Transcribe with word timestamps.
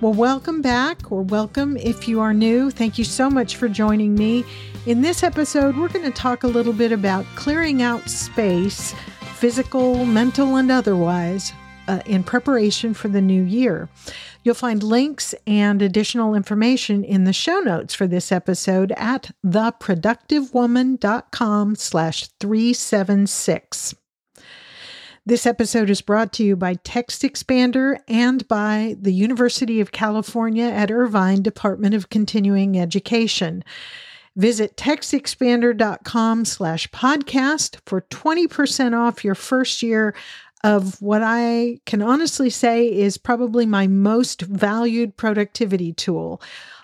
Well, 0.00 0.12
welcome 0.12 0.62
back, 0.62 1.10
or 1.10 1.22
welcome 1.22 1.76
if 1.76 2.06
you 2.06 2.20
are 2.20 2.32
new. 2.32 2.70
Thank 2.70 2.98
you 2.98 3.04
so 3.04 3.28
much 3.28 3.56
for 3.56 3.68
joining 3.68 4.14
me. 4.14 4.44
In 4.86 5.00
this 5.00 5.24
episode, 5.24 5.76
we're 5.76 5.88
going 5.88 6.04
to 6.04 6.12
talk 6.12 6.44
a 6.44 6.46
little 6.46 6.72
bit 6.72 6.92
about 6.92 7.26
clearing 7.34 7.82
out 7.82 8.08
space, 8.08 8.94
physical, 9.34 10.04
mental, 10.04 10.54
and 10.54 10.70
otherwise, 10.70 11.52
uh, 11.88 12.00
in 12.06 12.22
preparation 12.22 12.94
for 12.94 13.08
the 13.08 13.20
new 13.20 13.42
year. 13.42 13.88
You'll 14.44 14.54
find 14.54 14.84
links 14.84 15.34
and 15.48 15.82
additional 15.82 16.36
information 16.36 17.02
in 17.02 17.24
the 17.24 17.32
show 17.32 17.58
notes 17.58 17.92
for 17.92 18.06
this 18.06 18.30
episode 18.30 18.92
at 18.96 19.32
theproductivewoman.com 19.44 21.74
slash 21.74 22.28
376. 22.38 23.96
This 25.28 25.44
episode 25.44 25.90
is 25.90 26.00
brought 26.00 26.32
to 26.32 26.42
you 26.42 26.56
by 26.56 26.76
Text 26.84 27.20
Expander 27.20 27.98
and 28.08 28.48
by 28.48 28.96
the 28.98 29.12
University 29.12 29.78
of 29.78 29.92
California 29.92 30.64
at 30.64 30.90
Irvine 30.90 31.42
Department 31.42 31.94
of 31.94 32.08
Continuing 32.08 32.80
Education. 32.80 33.62
Visit 34.36 34.78
textexpander.com 34.78 36.46
slash 36.46 36.90
podcast 36.92 37.76
for 37.84 38.00
20% 38.00 38.98
off 38.98 39.22
your 39.22 39.34
first 39.34 39.82
year 39.82 40.14
of 40.64 40.98
what 41.02 41.20
I 41.22 41.80
can 41.84 42.00
honestly 42.00 42.48
say 42.48 42.86
is 42.90 43.18
probably 43.18 43.66
my 43.66 43.86
most 43.86 44.40
valued 44.40 45.18
productivity 45.18 45.92
tool. 45.92 46.40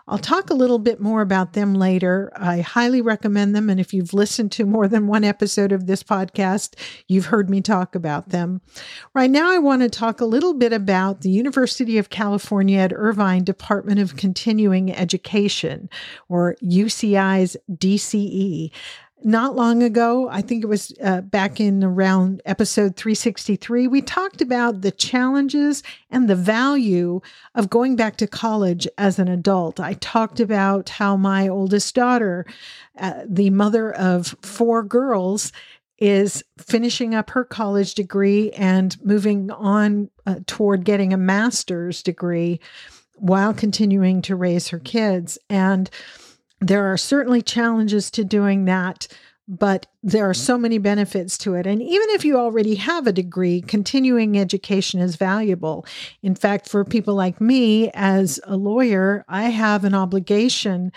I'll 0.07 0.19
talk 0.19 0.51
a 0.51 0.55
little 0.55 0.79
bit 0.79 1.01
more 1.01 1.23
about 1.23 1.55
them 1.55 1.75
later. 1.75 2.31
I 2.37 2.61
highly 2.61 3.01
recommend 3.01 3.57
them. 3.57 3.71
And 3.71 3.81
if 3.81 3.95
you've 3.95 4.13
listened 4.13 4.53
to 4.53 4.67
more 4.67 4.87
than 4.87 5.07
one 5.07 5.25
episode 5.25 5.73
of 5.73 5.87
this 5.87 6.03
podcast, 6.03 6.75
you've 7.09 7.27
heard 7.27 7.49
me 7.49 7.63
talk 7.63 7.95
about 7.95 8.29
them. 8.29 8.61
Right 9.15 9.31
now, 9.31 9.51
I 9.51 9.59
want 9.59 9.81
to 9.81 9.89
talk 9.89 10.21
a 10.21 10.27
little 10.27 10.53
bit 10.53 10.75
about 10.75 11.23
the 11.23 11.31
University 11.31 11.97
of 11.97 12.11
California 12.11 12.79
at 12.79 12.93
Irvine 12.93 13.45
Department 13.45 13.99
of 13.99 14.17
Continuing 14.17 14.95
Education, 14.95 15.89
or 16.29 16.57
UCI's 16.63 17.57
DCE 17.73 18.71
not 19.25 19.57
long 19.57 19.83
ago, 19.83 20.29
I 20.29 20.43
think 20.43 20.63
it 20.63 20.67
was 20.67 20.93
uh, 21.03 21.23
back 21.23 21.59
in 21.59 21.83
around 21.83 22.43
episode 22.45 22.95
363, 22.97 23.89
we 23.89 24.03
talked 24.03 24.43
about 24.43 24.83
the 24.83 24.91
challenges 24.91 25.83
and 26.11 26.29
the 26.29 26.37
value 26.37 27.23
of 27.55 27.71
going 27.71 27.97
back 27.97 28.17
to 28.19 28.27
college 28.27 28.87
as 28.99 29.19
an 29.19 29.29
adult. 29.29 29.81
I 29.81 29.95
talked 29.95 30.41
about 30.41 30.91
how 30.91 31.17
my 31.17 31.49
oldest 31.49 31.95
daughter, 31.95 32.45
uh, 32.99 33.23
the 33.27 33.49
mother 33.49 33.95
of 33.95 34.37
four 34.43 34.83
girls, 34.83 35.53
is 35.99 36.45
finishing 36.59 37.15
up 37.15 37.31
her 37.31 37.45
college 37.45 37.95
degree 37.95 38.51
and 38.53 39.03
moving 39.03 39.51
on 39.51 40.11
uh, 40.27 40.37
toward 40.47 40.85
getting 40.85 41.15
a 41.15 41.17
master's 41.19 42.03
degree 42.03 42.61
while 43.17 43.55
continuing 43.55 44.21
to 44.21 44.37
raise 44.37 44.69
her 44.69 44.81
kids. 44.81 45.39
And 45.49 45.89
there 46.69 46.91
are 46.93 46.97
certainly 46.97 47.43
challenges 47.43 48.11
to 48.13 48.25
doing 48.25 48.65
that, 48.65 49.07
but 49.47 49.87
there 50.03 50.29
are 50.29 50.33
mm-hmm. 50.33 50.43
so 50.43 50.57
many 50.59 50.79
benefits 50.79 51.37
to 51.39 51.55
it. 51.55 51.67
And 51.67 51.83
even 51.83 52.09
if 52.11 52.25
you 52.25 52.39
already 52.39 52.77
have 52.77 53.07
a 53.07 53.13
degree, 53.13 53.61
continuing 53.61 54.39
education 54.39 55.01
is 55.01 55.17
valuable. 55.17 55.85
In 56.23 56.35
fact, 56.35 56.69
for 56.69 56.85
people 56.85 57.15
like 57.15 57.41
me 57.41 57.91
as 57.93 58.41
mm-hmm. 58.43 58.53
a 58.53 58.57
lawyer, 58.57 59.25
I 59.29 59.45
have 59.45 59.85
an 59.85 59.95
obligation 59.95 60.93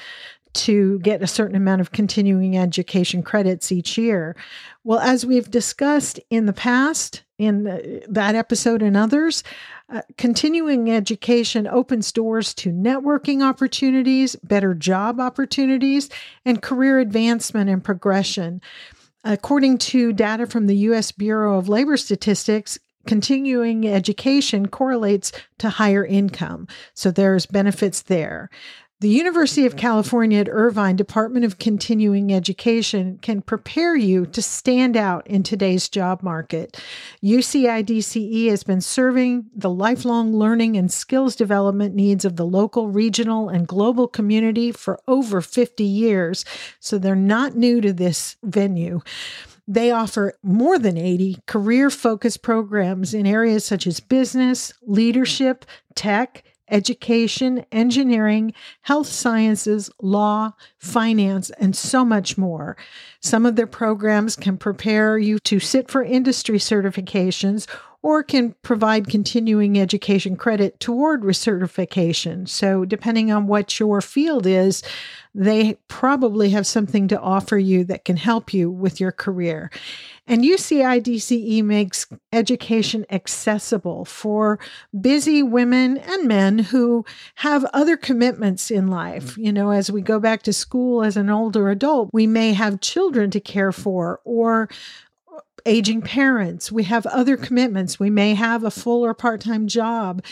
to 0.54 0.98
get 1.00 1.22
a 1.22 1.28
certain 1.28 1.56
amount 1.56 1.82
of 1.82 1.92
continuing 1.92 2.58
education 2.58 3.22
credits 3.22 3.72
each 3.72 3.98
year. 3.98 4.36
Well, 4.84 5.00
as 5.00 5.26
we've 5.26 5.52
discussed 5.52 6.20
in 6.30 6.46
the 6.48 6.54
past, 6.54 7.24
in 7.38 8.02
that 8.08 8.34
episode 8.34 8.82
and 8.82 8.98
others, 8.98 9.44
uh, 9.90 10.02
continuing 10.18 10.92
education 10.92 11.66
opens 11.66 12.12
doors 12.12 12.54
to 12.56 12.72
networking 12.72 13.42
opportunities, 13.42 14.36
better 14.38 14.74
job 14.74 15.20
opportunities, 15.20 16.10
and 16.44 16.62
career 16.62 17.00
advancement 17.00 17.70
and 17.70 17.84
progression. 17.84 18.62
According 19.24 19.78
to 19.80 20.14
data 20.14 20.46
from 20.46 20.68
the 20.68 20.76
U.S. 20.78 21.12
Bureau 21.12 21.58
of 21.58 21.70
Labor 21.70 21.98
Statistics, 21.98 22.78
continuing 23.08 23.88
education 23.88 24.68
correlates 24.68 25.32
to 25.60 25.70
higher 25.70 26.06
income. 26.06 26.68
So 26.94 27.10
there's 27.10 27.46
benefits 27.46 28.04
there. 28.04 28.50
The 29.00 29.10
University 29.10 29.68
of 29.68 29.76
California 29.76 30.40
at 30.40 30.50
Irvine 30.50 30.96
Department 30.96 31.46
of 31.46 31.60
Continuing 31.60 32.34
Education 32.34 33.20
can 33.22 33.44
prepare 33.44 33.96
you 33.96 34.26
to 34.26 34.42
stand 34.42 34.98
out 34.98 35.28
in 35.28 35.44
today's 35.44 35.88
job 35.88 36.24
market. 36.24 36.82
UCIDCE 37.24 38.50
has 38.50 38.64
been 38.64 38.82
serving 38.82 39.52
the 39.56 39.70
lifelong 39.70 40.34
learning 40.36 40.78
and 40.78 40.92
skills 40.92 41.36
development 41.36 41.94
needs 41.94 42.26
of 42.26 42.38
the 42.38 42.46
local, 42.48 42.88
regional, 42.88 43.50
and 43.50 43.68
global 43.68 44.08
community 44.08 44.72
for 44.72 45.00
over 45.08 45.42
50 45.42 45.84
years, 45.84 46.44
so 46.80 46.98
they're 46.98 47.16
not 47.16 47.56
new 47.56 47.80
to 47.82 47.94
this 47.94 48.36
venue. 48.42 49.02
They 49.68 49.92
offer 49.92 50.40
more 50.42 50.80
than 50.80 50.98
80 50.98 51.38
career 51.46 51.92
focused 51.92 52.42
programs 52.42 53.14
in 53.14 53.28
areas 53.28 53.64
such 53.64 53.86
as 53.86 54.00
business, 54.00 54.74
leadership, 54.82 55.66
tech, 55.94 56.44
education, 56.70 57.66
engineering, 57.72 58.54
health 58.82 59.08
sciences, 59.08 59.90
law, 60.02 60.52
finance, 60.78 61.50
and 61.60 61.76
so 61.76 62.04
much 62.04 62.38
more. 62.38 62.78
Some 63.20 63.46
of 63.46 63.56
their 63.56 63.68
programs 63.68 64.36
can 64.36 64.58
prepare 64.58 65.18
you 65.18 65.40
to 65.40 65.60
sit 65.60 65.90
for 65.90 66.04
industry 66.04 66.58
certifications 66.58 67.68
or 68.08 68.24
can 68.24 68.56
provide 68.62 69.10
continuing 69.10 69.78
education 69.78 70.38
credit 70.38 70.80
toward 70.80 71.24
recertification. 71.24 72.48
So, 72.48 72.86
depending 72.86 73.34
on 73.34 73.48
what 73.48 73.82
your 73.82 74.00
field 74.00 74.48
is, 74.48 74.82
they 75.36 75.78
probably 75.90 76.52
have 76.52 76.66
something 76.66 77.10
to 77.10 77.20
offer 77.20 77.58
you 77.58 77.84
that 77.84 78.06
can 78.06 78.16
help 78.16 78.54
you 78.54 78.72
with 78.72 79.02
your 79.02 79.12
career. 79.12 79.70
And 80.26 80.44
UCI 80.44 81.02
DCE 81.02 81.64
makes 81.64 82.08
education 82.32 83.06
accessible 83.10 84.06
for 84.06 84.58
busy 85.00 85.44
women 85.44 85.98
and 85.98 86.30
men 86.30 86.60
who 86.60 87.06
have 87.36 87.66
other 87.74 87.98
commitments 87.98 88.72
in 88.72 88.88
life. 88.88 89.38
You 89.38 89.52
know, 89.52 89.72
as 89.72 89.92
we 89.92 90.02
go 90.02 90.18
back 90.20 90.44
to 90.44 90.54
school 90.54 91.04
as 91.04 91.18
an 91.18 91.30
older 91.30 91.70
adult, 91.70 92.10
we 92.14 92.26
may 92.26 92.54
have 92.54 92.80
children 92.80 93.30
to 93.32 93.42
care 93.42 93.74
for 93.74 94.22
or 94.24 94.70
aging 95.68 96.02
parents. 96.02 96.72
We 96.72 96.84
have 96.86 97.06
other 97.06 97.38
commitments. 97.38 98.00
We 98.00 98.10
may 98.10 98.34
have 98.34 98.64
a 98.64 98.72
full 98.72 99.06
or 99.06 99.14
part 99.14 99.42
time 99.42 99.68
job. 99.68 100.24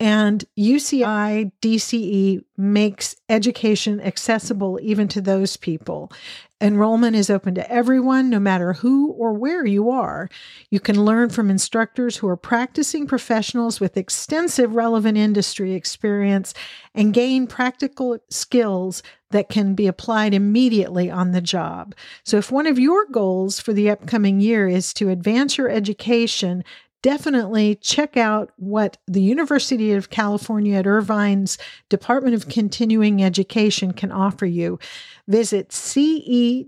And 0.00 0.44
UCI 0.56 1.50
DCE 1.60 2.44
makes 2.56 3.16
education 3.28 4.00
accessible 4.00 4.78
even 4.80 5.08
to 5.08 5.20
those 5.20 5.56
people. 5.56 6.12
Enrollment 6.60 7.14
is 7.14 7.30
open 7.30 7.54
to 7.54 7.70
everyone, 7.70 8.28
no 8.28 8.40
matter 8.40 8.72
who 8.72 9.12
or 9.12 9.32
where 9.32 9.64
you 9.64 9.90
are. 9.90 10.28
You 10.70 10.80
can 10.80 11.04
learn 11.04 11.30
from 11.30 11.50
instructors 11.50 12.16
who 12.16 12.26
are 12.26 12.36
practicing 12.36 13.06
professionals 13.06 13.78
with 13.78 13.96
extensive 13.96 14.74
relevant 14.74 15.16
industry 15.16 15.74
experience 15.74 16.54
and 16.96 17.14
gain 17.14 17.46
practical 17.46 18.18
skills 18.28 19.04
that 19.30 19.48
can 19.48 19.74
be 19.74 19.86
applied 19.86 20.34
immediately 20.34 21.08
on 21.08 21.30
the 21.30 21.40
job. 21.40 21.94
So, 22.24 22.38
if 22.38 22.50
one 22.50 22.66
of 22.66 22.78
your 22.78 23.06
goals 23.06 23.60
for 23.60 23.72
the 23.72 23.90
upcoming 23.90 24.40
year 24.40 24.66
is 24.66 24.92
to 24.94 25.10
advance 25.10 25.58
your 25.58 25.68
education, 25.68 26.64
definitely 27.02 27.76
check 27.76 28.16
out 28.16 28.50
what 28.56 28.98
the 29.06 29.22
University 29.22 29.92
of 29.92 30.10
California 30.10 30.76
at 30.76 30.86
Irvine's 30.86 31.58
Department 31.88 32.34
of 32.34 32.48
Continuing 32.48 33.22
Education 33.22 33.92
can 33.92 34.10
offer 34.12 34.46
you. 34.46 34.78
Visit 35.26 35.72
ce.uci.edu 35.72 36.64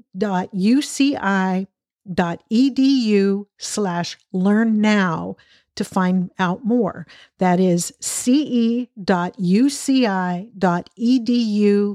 slash 3.59 4.19
learn 4.33 4.81
now 4.81 5.37
to 5.77 5.85
find 5.85 6.31
out 6.39 6.65
more. 6.65 7.07
That 7.39 7.59
is 7.59 7.93
ce.uci.edu 8.01 8.87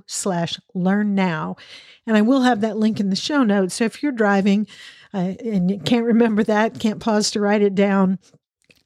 slash 0.07 0.59
learn 0.73 1.15
now. 1.15 1.55
And 2.07 2.17
I 2.17 2.21
will 2.21 2.41
have 2.41 2.61
that 2.61 2.77
link 2.77 2.99
in 2.99 3.09
the 3.11 3.15
show 3.15 3.43
notes. 3.43 3.75
So 3.75 3.85
if 3.85 4.01
you're 4.01 4.11
driving, 4.11 4.65
uh, 5.13 5.33
and 5.43 5.69
you 5.69 5.79
can't 5.79 6.05
remember 6.05 6.43
that, 6.43 6.79
can't 6.79 6.99
pause 6.99 7.31
to 7.31 7.39
write 7.39 7.61
it 7.61 7.75
down, 7.75 8.19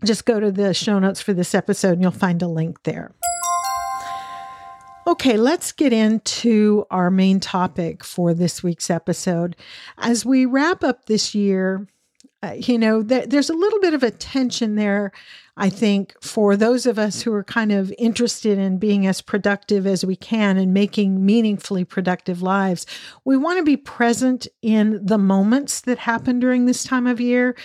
just 0.04 0.26
go 0.26 0.40
to 0.40 0.52
the 0.52 0.74
show 0.74 1.00
notes 1.00 1.22
for 1.22 1.34
this 1.34 1.54
episode 1.54 1.94
and 1.94 2.02
you'll 2.02 2.12
find 2.12 2.42
a 2.42 2.48
link 2.48 2.84
there. 2.84 3.14
Okay, 5.08 5.38
let's 5.38 5.72
get 5.72 5.92
into 5.92 6.86
our 6.92 7.10
main 7.10 7.40
topic 7.40 8.04
for 8.04 8.34
this 8.34 8.62
week's 8.62 8.92
episode. 8.92 9.56
As 9.98 10.24
we 10.24 10.46
wrap 10.46 10.84
up 10.84 11.06
this 11.06 11.34
year, 11.34 11.88
uh, 12.42 12.54
you 12.56 12.78
know, 12.78 13.04
th- 13.04 13.30
there's 13.30 13.50
a 13.50 13.56
little 13.56 13.80
bit 13.82 13.94
of 13.94 14.02
a 14.02 14.12
tension 14.12 14.76
there, 14.76 15.12
I 15.58 15.70
think, 15.70 16.16
for 16.24 16.56
those 16.56 16.86
of 16.86 16.98
us 16.98 17.22
who 17.22 17.34
are 17.34 17.44
kind 17.44 17.74
of 17.74 17.94
interested 17.98 18.58
in 18.58 18.78
being 18.78 19.06
as 19.06 19.22
productive 19.22 19.86
as 19.86 20.06
we 20.06 20.16
can 20.16 20.56
and 20.56 20.74
making 20.74 21.26
meaningfully 21.26 21.84
productive 21.84 22.42
lives. 22.42 22.86
We 23.26 23.36
want 23.36 23.58
to 23.60 23.66
be 23.66 23.76
present 23.76 24.48
in 24.62 25.06
the 25.06 25.18
moments 25.18 25.82
that 25.82 25.98
happen 25.98 26.40
during 26.40 26.66
this 26.66 26.86
time 26.86 27.08
of 27.08 27.20
year 27.20 27.58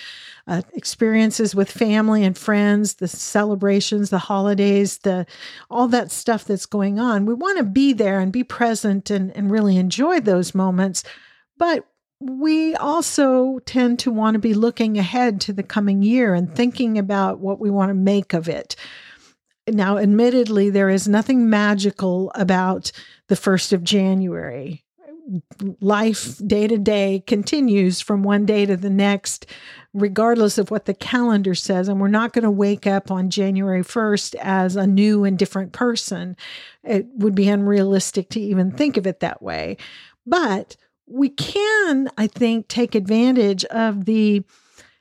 uh, 0.49 0.63
experiences 0.73 1.55
with 1.55 1.71
family 1.71 2.25
and 2.25 2.37
friends, 2.37 2.95
the 2.95 3.07
celebrations, 3.07 4.11
the 4.11 4.19
holidays, 4.19 4.99
the 4.99 5.25
all 5.71 5.87
that 5.89 6.11
stuff 6.11 6.45
that's 6.45 6.67
going 6.67 6.99
on. 6.99 7.27
We 7.27 7.35
want 7.35 7.59
to 7.59 7.65
be 7.65 7.93
there 7.93 8.19
and 8.19 8.33
be 8.33 8.43
present 8.43 9.09
and, 9.09 9.35
and 9.37 9.53
really 9.53 9.77
enjoy 9.77 10.19
those 10.19 10.53
moments. 10.53 11.05
But 11.57 11.87
we 12.27 12.75
also 12.77 13.59
tend 13.61 13.99
to 14.01 14.11
want 14.11 14.35
to 14.35 14.39
be 14.39 14.55
looking 14.55 14.99
ahead 14.99 15.41
to 15.43 15.53
the 15.53 15.63
coming 15.63 16.03
year 16.03 16.35
and 16.35 16.55
thinking 16.55 16.99
about 16.99 17.39
what 17.39 17.61
we 17.61 17.71
want 17.71 17.91
to 17.91 17.95
make 17.95 18.33
of 18.33 18.49
it. 18.49 18.77
Now, 19.67 19.99
admittedly, 19.99 20.71
there 20.71 20.91
is 20.91 21.09
nothing 21.09 21.49
magical 21.49 22.31
about 22.35 22.93
the 23.29 23.35
1st 23.35 23.73
of 23.73 23.85
January 23.85 24.85
life 25.81 26.39
day 26.47 26.67
to 26.67 26.79
day 26.79 27.23
continues 27.27 28.01
from 28.01 28.23
one 28.23 28.45
day 28.45 28.67
to 28.67 28.77
the 28.77 28.91
next, 28.91 29.47
regardless 29.93 30.59
of 30.59 30.71
what 30.71 30.85
the 30.85 30.95
calendar 30.95 31.55
says. 31.55 31.89
And 31.89 32.01
we're 32.01 32.09
not 32.09 32.33
going 32.33 32.45
to 32.45 32.51
wake 32.51 32.87
up 32.87 33.11
on 33.11 33.31
January 33.31 33.83
1st 33.83 34.35
as 34.37 34.77
a 34.77 34.87
new 34.87 35.25
and 35.25 35.39
different 35.39 35.73
person. 35.73 36.37
It 36.83 37.07
would 37.15 37.35
be 37.35 37.49
unrealistic 37.49 38.29
to 38.31 38.41
even 38.41 38.71
think 38.71 38.97
of 38.97 39.07
it 39.07 39.21
that 39.21 39.43
way. 39.43 39.77
But 40.27 40.77
we 41.07 41.29
can, 41.29 42.09
I 42.17 42.27
think, 42.27 42.69
take 42.69 42.95
advantage 42.95 43.65
of 43.67 44.05
the 44.05 44.45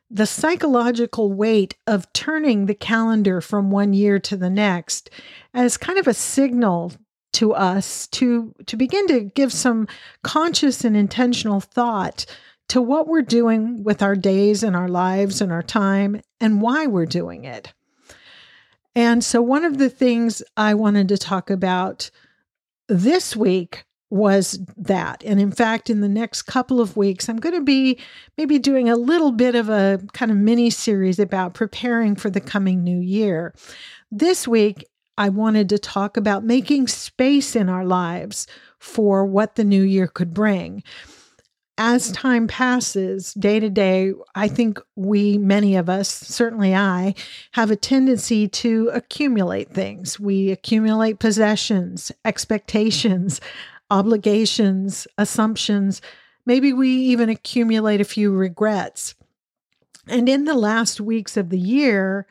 the 0.10 0.28
psychological 0.28 1.34
weight 1.34 1.76
of 1.88 2.12
turning 2.14 2.68
the 2.68 2.76
calendar 2.76 3.42
from 3.42 3.72
one 3.72 3.94
year 3.94 4.20
to 4.20 4.38
the 4.38 4.50
next 4.50 5.10
as 5.56 5.76
kind 5.76 5.98
of 5.98 6.08
a 6.08 6.14
signal 6.14 6.94
to 7.32 7.52
us 7.54 8.06
to 8.08 8.54
to 8.68 8.78
begin 8.78 9.08
to 9.08 9.22
give 9.22 9.52
some 9.52 9.88
conscious 10.22 10.84
and 10.84 10.96
intentional 10.96 11.60
thought 11.60 12.28
to 12.70 12.82
what 12.82 13.08
we're 13.08 13.24
doing 13.24 13.84
with 13.84 14.02
our 14.02 14.16
days 14.16 14.64
and 14.64 14.76
our 14.76 14.88
lives 14.88 15.42
and 15.42 15.52
our 15.52 15.64
time 15.64 16.22
and 16.40 16.62
why 16.62 16.86
we're 16.86 17.06
doing 17.06 17.44
it. 17.44 17.74
And 18.96 19.24
so 19.24 19.42
one 19.42 19.66
of 19.66 19.80
the 19.80 19.90
things 19.90 20.44
I 20.56 20.76
wanted 20.76 21.10
to 21.10 21.18
talk 21.18 21.50
about 21.50 22.12
this 22.88 23.36
week 23.36 23.86
was 24.14 24.60
that. 24.78 25.24
And 25.26 25.42
in 25.42 25.52
fact, 25.52 25.90
in 25.90 26.02
the 26.02 26.08
next 26.08 26.44
couple 26.44 26.80
of 26.80 26.96
weeks, 26.96 27.28
I'm 27.28 27.40
going 27.40 27.56
to 27.56 27.64
be 27.64 27.98
maybe 28.38 28.60
doing 28.60 28.88
a 28.88 28.96
little 28.96 29.32
bit 29.32 29.56
of 29.56 29.70
a 29.70 30.00
kind 30.14 30.30
of 30.30 30.38
mini 30.38 30.70
series 30.70 31.18
about 31.18 31.56
preparing 31.56 32.16
for 32.16 32.30
the 32.30 32.40
coming 32.40 32.84
new 32.84 33.00
year. 33.00 33.56
This 34.12 34.48
week 34.48 34.88
I 35.18 35.30
wanted 35.30 35.68
to 35.70 35.80
talk 35.80 36.16
about 36.16 36.44
making 36.44 36.90
space 36.90 37.56
in 37.56 37.70
our 37.70 37.84
lives 37.84 38.46
for 38.78 39.26
what 39.26 39.56
the 39.56 39.64
new 39.64 39.82
year 39.82 40.08
could 40.08 40.32
bring. 40.32 40.84
As 41.80 42.12
time 42.12 42.46
passes, 42.48 43.34
day 43.34 43.60
to 43.60 43.68
day, 43.68 44.14
I 44.36 44.48
think 44.48 44.80
we, 44.96 45.40
many 45.40 45.76
of 45.76 45.90
us, 45.90 46.08
certainly 46.08 46.76
I, 46.76 47.16
have 47.54 47.72
a 47.72 47.76
tendency 47.76 48.48
to 48.48 48.92
accumulate 48.94 49.72
things. 49.72 50.20
We 50.20 50.52
accumulate 50.52 51.18
possessions, 51.18 52.12
expectations, 52.24 53.42
obligations, 53.94 55.08
assumptions. 55.20 56.02
Maybe 56.48 56.74
we 56.74 56.90
even 56.90 57.30
accumulate 57.30 58.02
a 58.02 58.06
few 58.06 58.34
regrets. 58.34 59.14
And 60.08 60.28
in 60.28 60.46
the 60.46 60.56
last 60.56 61.00
weeks 61.00 61.38
of 61.38 61.50
the 61.50 61.60
year, 61.60 62.26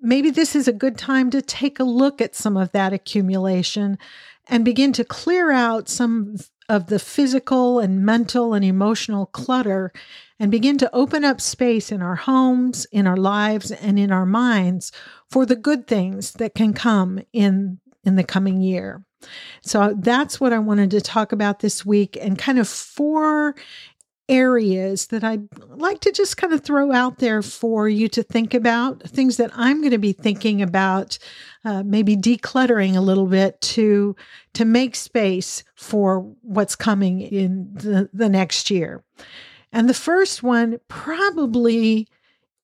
maybe 0.00 0.30
this 0.30 0.54
is 0.54 0.68
a 0.68 0.72
good 0.72 0.96
time 0.96 1.28
to 1.30 1.42
take 1.42 1.80
a 1.80 1.84
look 1.84 2.20
at 2.20 2.36
some 2.36 2.56
of 2.56 2.70
that 2.70 2.92
accumulation 2.92 3.98
and 4.46 4.64
begin 4.64 4.92
to 4.92 5.04
clear 5.04 5.50
out 5.50 5.88
some 5.88 6.36
of 6.68 6.86
the 6.86 7.00
physical 7.00 7.80
and 7.80 8.06
mental 8.06 8.54
and 8.54 8.64
emotional 8.64 9.26
clutter 9.26 9.92
and 10.38 10.52
begin 10.52 10.78
to 10.78 10.94
open 10.94 11.24
up 11.24 11.40
space 11.40 11.90
in 11.90 12.00
our 12.00 12.16
homes, 12.16 12.86
in 12.92 13.08
our 13.08 13.16
lives, 13.16 13.72
and 13.72 13.98
in 13.98 14.12
our 14.12 14.26
minds 14.26 14.92
for 15.28 15.44
the 15.44 15.56
good 15.56 15.88
things 15.88 16.32
that 16.34 16.54
can 16.54 16.72
come 16.72 17.20
in 17.32 17.80
in 18.04 18.14
the 18.14 18.24
coming 18.24 18.60
year. 18.60 19.04
So 19.62 19.94
that's 19.98 20.40
what 20.40 20.52
I 20.52 20.58
wanted 20.58 20.90
to 20.92 21.00
talk 21.00 21.32
about 21.32 21.60
this 21.60 21.84
week 21.86 22.18
and 22.20 22.38
kind 22.38 22.58
of 22.58 22.68
four 22.68 23.54
areas 24.28 25.08
that 25.08 25.24
I'd 25.24 25.46
like 25.68 26.00
to 26.00 26.12
just 26.12 26.36
kind 26.36 26.52
of 26.52 26.62
throw 26.62 26.92
out 26.92 27.18
there 27.18 27.42
for 27.42 27.88
you 27.88 28.08
to 28.08 28.22
think 28.22 28.54
about, 28.54 29.02
things 29.02 29.36
that 29.36 29.50
I'm 29.54 29.80
going 29.80 29.90
to 29.90 29.98
be 29.98 30.12
thinking 30.12 30.62
about, 30.62 31.18
uh, 31.64 31.82
maybe 31.82 32.16
decluttering 32.16 32.96
a 32.96 33.00
little 33.00 33.26
bit 33.26 33.60
to 33.60 34.16
to 34.54 34.64
make 34.64 34.94
space 34.94 35.64
for 35.74 36.20
what's 36.42 36.76
coming 36.76 37.20
in 37.20 37.70
the, 37.74 38.08
the 38.12 38.28
next 38.28 38.70
year. 38.70 39.02
And 39.72 39.88
the 39.88 39.94
first 39.94 40.42
one 40.42 40.78
probably 40.88 42.06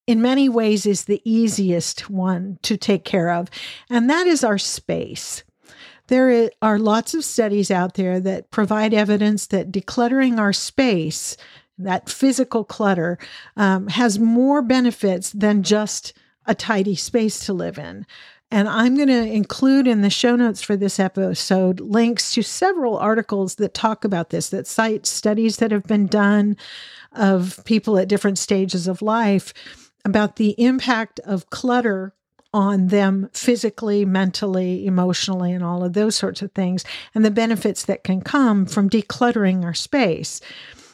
in 0.06 0.22
many 0.22 0.49
ways 0.49 0.87
is 0.87 1.05
the 1.05 1.20
easiest 1.25 2.08
one 2.08 2.58
to 2.62 2.76
take 2.76 3.05
care 3.05 3.31
of, 3.31 3.49
and 3.90 4.08
that 4.08 4.26
is 4.26 4.43
our 4.44 4.58
space. 4.58 5.43
There 6.08 6.50
are 6.60 6.78
lots 6.78 7.14
of 7.14 7.25
studies 7.25 7.70
out 7.70 7.94
there 7.94 8.19
that 8.20 8.50
provide 8.50 8.93
evidence 8.93 9.46
that 9.46 9.70
decluttering 9.70 10.38
our 10.38 10.52
space, 10.52 11.37
that 11.78 12.08
physical 12.08 12.64
clutter, 12.64 13.19
um, 13.56 13.88
has 13.88 14.19
more 14.19 14.62
benefits 14.62 15.31
than 15.31 15.62
just 15.62 16.14
a 16.46 16.55
tidy 16.55 16.94
space 16.94 17.44
to 17.46 17.52
live 17.52 17.78
in. 17.78 18.06
And 18.50 18.69
I'm 18.69 18.96
going 18.96 19.08
to 19.08 19.31
include 19.31 19.87
in 19.87 20.00
the 20.00 20.08
show 20.08 20.34
notes 20.34 20.62
for 20.62 20.75
this 20.75 20.99
episode 20.99 21.81
links 21.81 22.32
to 22.32 22.43
several 22.43 22.96
articles 22.96 23.56
that 23.56 23.75
talk 23.75 24.05
about 24.05 24.31
this, 24.31 24.49
that 24.49 24.66
cite 24.66 25.05
studies 25.05 25.58
that 25.58 25.70
have 25.70 25.84
been 25.84 26.06
done 26.06 26.56
of 27.12 27.62
people 27.66 27.99
at 27.99 28.08
different 28.08 28.38
stages 28.38 28.88
of 28.88 29.02
life 29.02 29.52
about 30.06 30.37
the 30.37 30.55
impact 30.58 31.20
of 31.20 31.50
clutter 31.50 32.14
on 32.52 32.88
them 32.88 33.28
physically, 33.32 34.04
mentally, 34.04 34.86
emotionally, 34.86 35.52
and 35.52 35.62
all 35.62 35.84
of 35.84 35.92
those 35.92 36.16
sorts 36.16 36.42
of 36.42 36.52
things, 36.52 36.84
and 37.14 37.24
the 37.24 37.30
benefits 37.30 37.84
that 37.84 38.05
can 38.05 38.20
come 38.20 38.64
from 38.67 38.88
decluttering 38.88 39.64
our 39.64 39.74
space. 39.74 40.40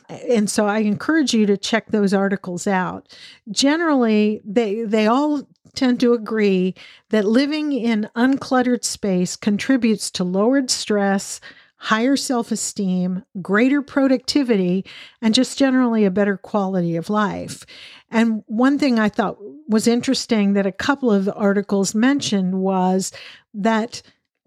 And 0.08 0.50
so 0.50 0.66
I 0.66 0.80
encourage 0.80 1.32
you 1.32 1.46
to 1.46 1.56
check 1.56 1.86
those 1.88 2.12
articles 2.12 2.66
out. 2.66 3.16
Generally, 3.50 4.42
they 4.44 4.82
they 4.82 5.06
all 5.06 5.46
tend 5.74 6.00
to 6.00 6.12
agree 6.12 6.74
that 7.10 7.24
living 7.24 7.72
in 7.72 8.08
uncluttered 8.14 8.84
space 8.84 9.34
contributes 9.36 10.10
to 10.12 10.24
lowered 10.24 10.70
stress, 10.70 11.40
higher 11.84 12.16
self 12.16 12.50
esteem, 12.50 13.22
greater 13.42 13.82
productivity, 13.82 14.86
and 15.20 15.34
just 15.34 15.58
generally 15.58 16.06
a 16.06 16.10
better 16.10 16.38
quality 16.38 16.96
of 16.96 17.10
life. 17.10 17.66
And 18.10 18.42
one 18.46 18.78
thing 18.78 18.98
I 18.98 19.10
thought 19.10 19.36
was 19.68 19.86
interesting 19.86 20.54
that 20.54 20.64
a 20.64 20.72
couple 20.72 21.10
of 21.10 21.26
the 21.26 21.34
articles 21.34 21.94
mentioned 21.94 22.54
was 22.54 23.12
that 23.52 24.00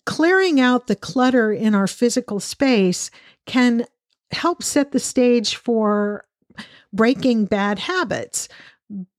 clearing 0.07 0.59
out 0.59 0.87
the 0.87 0.95
clutter 0.95 1.51
in 1.51 1.75
our 1.75 1.85
physical 1.85 2.39
space 2.39 3.11
can 3.45 3.85
help 4.31 4.63
set 4.63 4.91
the 4.91 4.99
stage 4.99 5.57
for 5.57 6.25
breaking 6.91 7.45
bad 7.45 7.77
habits 7.77 8.49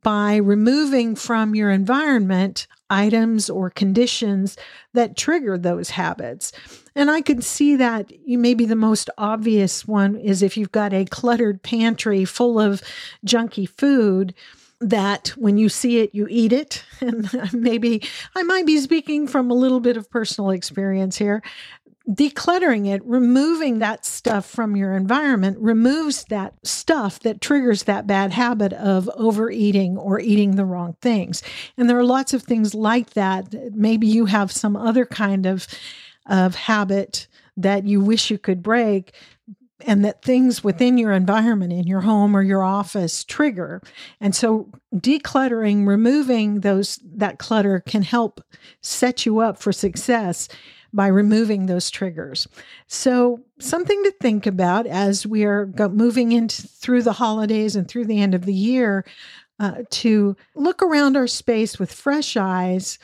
by 0.03 0.37
removing 0.37 1.15
from 1.15 1.55
your 1.55 1.71
environment 1.71 2.67
items 2.91 3.51
or 3.51 3.71
conditions 3.71 4.57
that 4.95 5.17
trigger 5.17 5.59
those 5.59 5.91
habits. 5.91 6.53
And 6.99 7.12
I 7.12 7.21
could 7.21 7.45
see 7.45 7.76
that 7.76 8.11
maybe 8.26 8.67
the 8.67 8.75
most 8.75 9.09
obvious 9.17 9.87
one 9.87 10.17
is 10.17 10.43
if 10.43 10.57
you've 10.57 10.73
got 10.73 10.93
a 10.93 11.05
cluttered 11.05 11.62
pantry 11.62 12.25
full 12.25 12.59
of 12.59 12.83
junky 13.25 13.69
food 13.69 14.35
that 14.81 15.28
when 15.37 15.59
you 15.59 15.69
see 15.69 16.00
it, 16.00 16.12
you 16.12 16.26
eat 16.28 16.52
it. 16.52 16.85
And 17.00 17.52
maybe 17.52 18.02
I 18.35 18.43
might 18.43 18.67
be 18.67 18.81
speaking 18.81 19.28
from 19.28 19.49
a 19.49 19.55
little 19.55 19.78
bit 19.78 19.97
of 19.97 20.11
personal 20.11 20.50
experience 20.50 21.17
here 21.17 21.40
decluttering 22.11 22.87
it, 22.88 23.05
removing 23.05 23.78
that 23.78 24.05
stuff 24.05 24.47
from 24.47 24.75
your 24.75 24.97
environment, 24.97 25.59
removes 25.61 26.25
that 26.25 26.55
stuff 26.64 27.21
that 27.21 27.40
triggers 27.40 27.83
that 27.85 28.07
bad 28.07 28.33
habit 28.33 28.73
of 28.73 29.11
overeating 29.14 29.99
or 29.99 30.19
eating 30.19 30.57
the 30.57 30.64
wrong 30.64 30.97
things. 31.02 31.43
And 31.76 31.88
there 31.88 31.99
are 31.99 32.05
lots 32.05 32.33
of 32.33 32.43
things 32.43 32.75
like 32.75 33.11
that. 33.11 33.55
Maybe 33.75 34.07
you 34.07 34.25
have 34.25 34.50
some 34.50 34.75
other 34.75 35.05
kind 35.05 35.45
of, 35.45 35.69
of 36.28 36.54
habit 36.54 37.26
that 37.56 37.85
you 37.85 38.00
wish 38.00 38.30
you 38.30 38.38
could 38.38 38.62
break. 38.62 39.12
And 39.87 40.04
that 40.04 40.23
things 40.23 40.64
within 40.64 40.99
your 40.99 41.12
environment, 41.12 41.73
in 41.73 41.87
your 41.87 42.00
home 42.00 42.37
or 42.37 42.42
your 42.42 42.64
office, 42.64 43.23
trigger. 43.23 43.80
And 44.20 44.35
so, 44.35 44.68
decluttering, 44.92 45.87
removing 45.87 46.62
those 46.62 46.99
that 47.04 47.38
clutter 47.38 47.78
can 47.87 48.02
help 48.02 48.40
set 48.80 49.25
you 49.25 49.38
up 49.38 49.56
for 49.56 49.73
success 49.73 50.49
by 50.92 51.06
removing 51.06 51.66
those 51.66 51.90
triggers. 51.90 52.49
So, 52.87 53.44
something 53.61 54.02
to 54.04 54.12
think 54.20 54.47
about 54.47 54.87
as 54.87 55.26
we 55.26 55.44
are 55.44 55.66
moving 55.92 56.32
into 56.32 56.66
through 56.66 57.02
the 57.02 57.12
holidays 57.12 57.76
and 57.76 57.87
through 57.87 58.06
the 58.06 58.20
end 58.20 58.35
of 58.35 58.47
the 58.47 58.54
year 58.54 59.04
uh, 59.61 59.82
to 59.90 60.37
look 60.54 60.82
around 60.82 61.16
our 61.16 61.26
space 61.26 61.78
with 61.78 61.92
fresh 61.92 62.37
eyes 62.37 62.99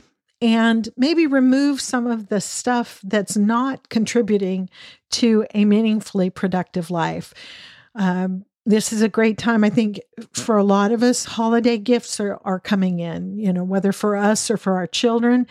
and 0.44 0.90
maybe 0.94 1.26
remove 1.26 1.80
some 1.80 2.06
of 2.06 2.28
the 2.28 2.38
stuff 2.38 3.00
that's 3.02 3.34
not 3.34 3.88
contributing 3.88 4.68
to 5.10 5.46
a 5.54 5.64
meaningfully 5.64 6.28
productive 6.28 6.90
life. 6.90 7.32
Um, 7.94 8.44
this 8.66 8.92
is 8.92 9.00
a 9.00 9.08
great 9.08 9.38
time, 9.38 9.64
I 9.64 9.70
think, 9.70 10.00
for 10.32 10.58
a 10.58 10.64
lot 10.64 10.92
of 10.92 11.02
us. 11.02 11.24
Holiday 11.24 11.78
gifts 11.78 12.20
are, 12.20 12.38
are 12.44 12.60
coming 12.60 12.98
in, 13.00 13.38
you 13.38 13.54
know, 13.54 13.64
whether 13.64 13.90
for 13.90 14.16
us 14.16 14.50
or 14.50 14.58
for 14.58 14.74
our 14.74 14.86
children 14.86 15.46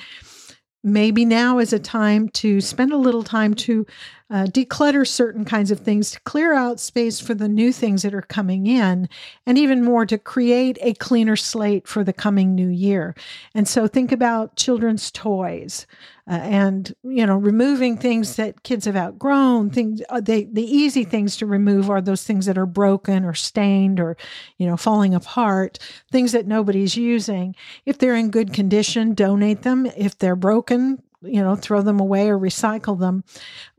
maybe 0.84 1.24
now 1.24 1.60
is 1.60 1.72
a 1.72 1.80
time 1.80 2.28
to 2.28 2.60
spend 2.60 2.92
a 2.92 2.98
little 2.98 3.24
time 3.24 3.54
to 3.54 3.86
uh, 4.30 4.46
declutter 4.46 5.08
certain 5.08 5.46
kinds 5.46 5.72
of 5.72 5.80
things, 5.80 6.12
to 6.12 6.20
clear 6.22 6.54
out 6.54 6.80
space 6.80 7.20
for 7.20 7.34
the 7.34 7.48
new 7.48 7.72
things 7.72 8.02
that 8.02 8.14
are 8.14 8.22
coming 8.22 8.68
in, 8.68 9.08
and 9.46 9.58
even 9.58 9.84
more 9.84 10.06
to 10.06 10.18
create 10.18 10.78
a 10.82 10.94
cleaner 10.96 11.36
slate 11.36 11.88
for 11.88 12.04
the 12.04 12.14
coming 12.14 12.56
new 12.56 12.70
year. 12.70 13.16
And 13.54 13.68
so 13.68 13.88
think 13.88 14.12
about 14.12 14.56
children's 14.56 15.12
toys. 15.12 15.86
Uh, 16.26 16.36
and 16.36 16.96
you 17.04 17.26
know 17.26 17.36
removing 17.36 17.98
things 17.98 18.38
that 18.38 18.64
kids 18.64 18.86
have 18.86 18.96
outgrown 18.96 19.70
things 19.70 20.02
uh, 20.08 20.22
they, 20.22 20.46
the 20.46 20.64
easy 20.64 21.04
things 21.04 21.36
to 21.36 21.46
remove 21.46 21.90
are 21.90 22.00
those 22.00 22.24
things 22.24 22.46
that 22.46 22.58
are 22.58 22.66
broken 22.66 23.26
or 23.26 23.34
stained 23.34 24.00
or 24.00 24.16
you 24.58 24.66
know 24.66 24.78
falling 24.78 25.14
apart 25.14 25.80
things 26.14 26.32
that 26.32 26.48
nobody's 26.48 26.96
using 26.96 27.54
if 27.86 27.98
they're 27.98 28.16
in 28.16 28.32
good 28.32 28.54
condition 28.54 29.14
donate 29.14 29.64
them 29.64 29.86
if 29.98 30.18
they're 30.18 30.38
broken 30.38 30.98
you 31.24 31.42
know, 31.42 31.56
throw 31.56 31.82
them 31.82 32.00
away 32.00 32.30
or 32.30 32.38
recycle 32.38 33.00
them, 33.00 33.24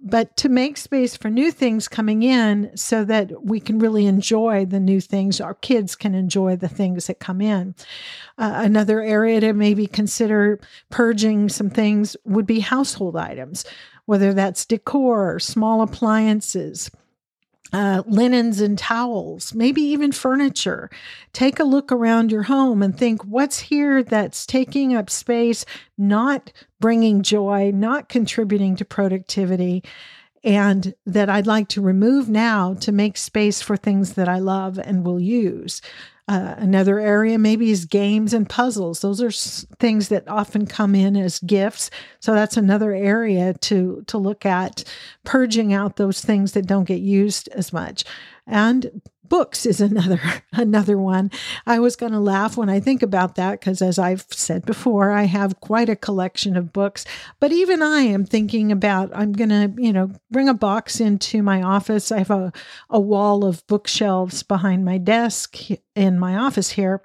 but 0.00 0.36
to 0.38 0.48
make 0.48 0.76
space 0.76 1.16
for 1.16 1.30
new 1.30 1.50
things 1.50 1.88
coming 1.88 2.22
in 2.22 2.76
so 2.76 3.04
that 3.04 3.44
we 3.44 3.60
can 3.60 3.78
really 3.78 4.06
enjoy 4.06 4.64
the 4.64 4.80
new 4.80 5.00
things. 5.00 5.40
Our 5.40 5.54
kids 5.54 5.94
can 5.94 6.14
enjoy 6.14 6.56
the 6.56 6.68
things 6.68 7.06
that 7.06 7.20
come 7.20 7.40
in. 7.40 7.74
Uh, 8.38 8.52
another 8.56 9.00
area 9.00 9.40
to 9.40 9.52
maybe 9.52 9.86
consider 9.86 10.60
purging 10.90 11.48
some 11.48 11.70
things 11.70 12.16
would 12.24 12.46
be 12.46 12.60
household 12.60 13.16
items, 13.16 13.64
whether 14.06 14.32
that's 14.32 14.66
decor, 14.66 15.38
small 15.38 15.82
appliances 15.82 16.90
uh, 17.74 18.04
linens 18.06 18.60
and 18.60 18.78
towels, 18.78 19.52
maybe 19.52 19.82
even 19.82 20.12
furniture. 20.12 20.88
Take 21.32 21.58
a 21.58 21.64
look 21.64 21.90
around 21.90 22.30
your 22.30 22.44
home 22.44 22.84
and 22.84 22.96
think 22.96 23.24
what's 23.24 23.58
here 23.58 24.04
that's 24.04 24.46
taking 24.46 24.94
up 24.94 25.10
space, 25.10 25.64
not 25.98 26.52
bringing 26.78 27.24
joy, 27.24 27.72
not 27.74 28.08
contributing 28.08 28.76
to 28.76 28.84
productivity, 28.84 29.82
and 30.44 30.94
that 31.06 31.28
I'd 31.30 31.46
like 31.46 31.68
to 31.68 31.80
remove 31.80 32.28
now 32.28 32.74
to 32.74 32.92
make 32.92 33.16
space 33.16 33.62
for 33.62 33.76
things 33.76 34.12
that 34.14 34.28
I 34.28 34.38
love 34.38 34.78
and 34.78 35.04
will 35.04 35.20
use. 35.20 35.80
Uh, 36.26 36.54
another 36.56 36.98
area 37.00 37.38
maybe 37.38 37.70
is 37.70 37.84
games 37.84 38.32
and 38.32 38.48
puzzles. 38.48 39.00
Those 39.00 39.20
are 39.20 39.28
s- 39.28 39.66
things 39.78 40.08
that 40.08 40.26
often 40.26 40.66
come 40.66 40.94
in 40.94 41.16
as 41.16 41.38
gifts. 41.40 41.90
So 42.20 42.32
that's 42.32 42.56
another 42.56 42.92
area 42.92 43.52
to 43.52 44.02
to 44.06 44.16
look 44.16 44.46
at, 44.46 44.84
purging 45.24 45.74
out 45.74 45.96
those 45.96 46.22
things 46.22 46.52
that 46.52 46.66
don't 46.66 46.84
get 46.84 47.00
used 47.00 47.48
as 47.48 47.74
much. 47.74 48.04
And 48.46 49.02
books 49.28 49.66
is 49.66 49.80
another 49.80 50.20
another 50.52 50.98
one. 50.98 51.30
I 51.66 51.78
was 51.78 51.96
going 51.96 52.12
to 52.12 52.20
laugh 52.20 52.56
when 52.56 52.68
I 52.68 52.80
think 52.80 53.02
about 53.02 53.34
that 53.36 53.60
because 53.60 53.82
as 53.82 53.98
I've 53.98 54.26
said 54.30 54.64
before, 54.64 55.10
I 55.10 55.24
have 55.24 55.60
quite 55.60 55.88
a 55.88 55.96
collection 55.96 56.56
of 56.56 56.72
books, 56.72 57.04
but 57.40 57.52
even 57.52 57.82
I 57.82 58.00
am 58.00 58.24
thinking 58.24 58.70
about 58.70 59.10
I'm 59.14 59.32
going 59.32 59.48
to, 59.48 59.72
you 59.76 59.92
know, 59.92 60.12
bring 60.30 60.48
a 60.48 60.54
box 60.54 61.00
into 61.00 61.42
my 61.42 61.62
office. 61.62 62.12
I 62.12 62.18
have 62.18 62.30
a 62.30 62.52
a 62.90 63.00
wall 63.00 63.44
of 63.44 63.66
bookshelves 63.66 64.42
behind 64.42 64.84
my 64.84 64.98
desk 64.98 65.56
in 65.94 66.18
my 66.18 66.36
office 66.36 66.70
here. 66.70 67.02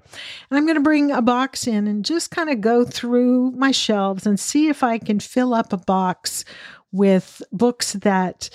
And 0.50 0.58
I'm 0.58 0.66
going 0.66 0.76
to 0.78 0.82
bring 0.82 1.12
a 1.12 1.22
box 1.22 1.68
in 1.68 1.88
and 1.88 2.06
just 2.06 2.32
kind 2.32 2.50
of 2.50 2.62
go 2.62 2.84
through 2.86 3.52
my 3.52 3.72
shelves 3.72 4.26
and 4.26 4.40
see 4.40 4.68
if 4.68 4.84
I 4.84 4.98
can 4.98 5.20
fill 5.20 5.54
up 5.54 5.74
a 5.74 5.78
box 5.78 6.46
with 6.92 7.42
books 7.52 7.94
that 7.94 8.50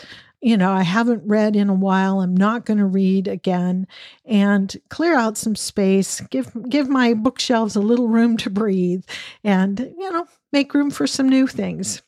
you 0.44 0.58
know, 0.58 0.72
I 0.72 0.82
haven't 0.82 1.22
read 1.26 1.56
in 1.56 1.70
a 1.70 1.74
while. 1.74 2.20
I'm 2.20 2.36
not 2.36 2.66
going 2.66 2.76
to 2.76 2.84
read 2.84 3.28
again 3.28 3.86
and 4.26 4.76
clear 4.90 5.16
out 5.16 5.38
some 5.38 5.56
space, 5.56 6.20
give 6.20 6.52
give 6.68 6.86
my 6.86 7.14
bookshelves 7.14 7.76
a 7.76 7.80
little 7.80 8.08
room 8.08 8.36
to 8.36 8.50
breathe 8.50 9.04
and, 9.42 9.80
you 9.80 10.12
know, 10.12 10.26
make 10.52 10.74
room 10.74 10.90
for 10.90 11.06
some 11.06 11.30
new 11.30 11.46
things. 11.46 12.02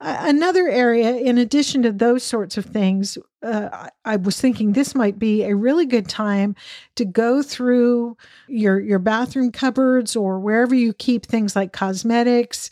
Uh, 0.00 0.16
another 0.20 0.68
area, 0.68 1.16
in 1.16 1.36
addition 1.36 1.82
to 1.82 1.90
those 1.90 2.22
sorts 2.22 2.56
of 2.56 2.64
things, 2.64 3.18
uh, 3.42 3.68
I, 3.72 3.90
I 4.04 4.16
was 4.16 4.40
thinking 4.40 4.72
this 4.72 4.94
might 4.94 5.18
be 5.18 5.42
a 5.42 5.56
really 5.56 5.86
good 5.86 6.08
time 6.08 6.54
to 6.94 7.04
go 7.04 7.42
through 7.42 8.16
your 8.46 8.80
your 8.80 9.00
bathroom 9.00 9.50
cupboards 9.50 10.14
or 10.14 10.38
wherever 10.38 10.74
you 10.76 10.92
keep 10.92 11.26
things 11.26 11.56
like 11.56 11.72
cosmetics, 11.72 12.70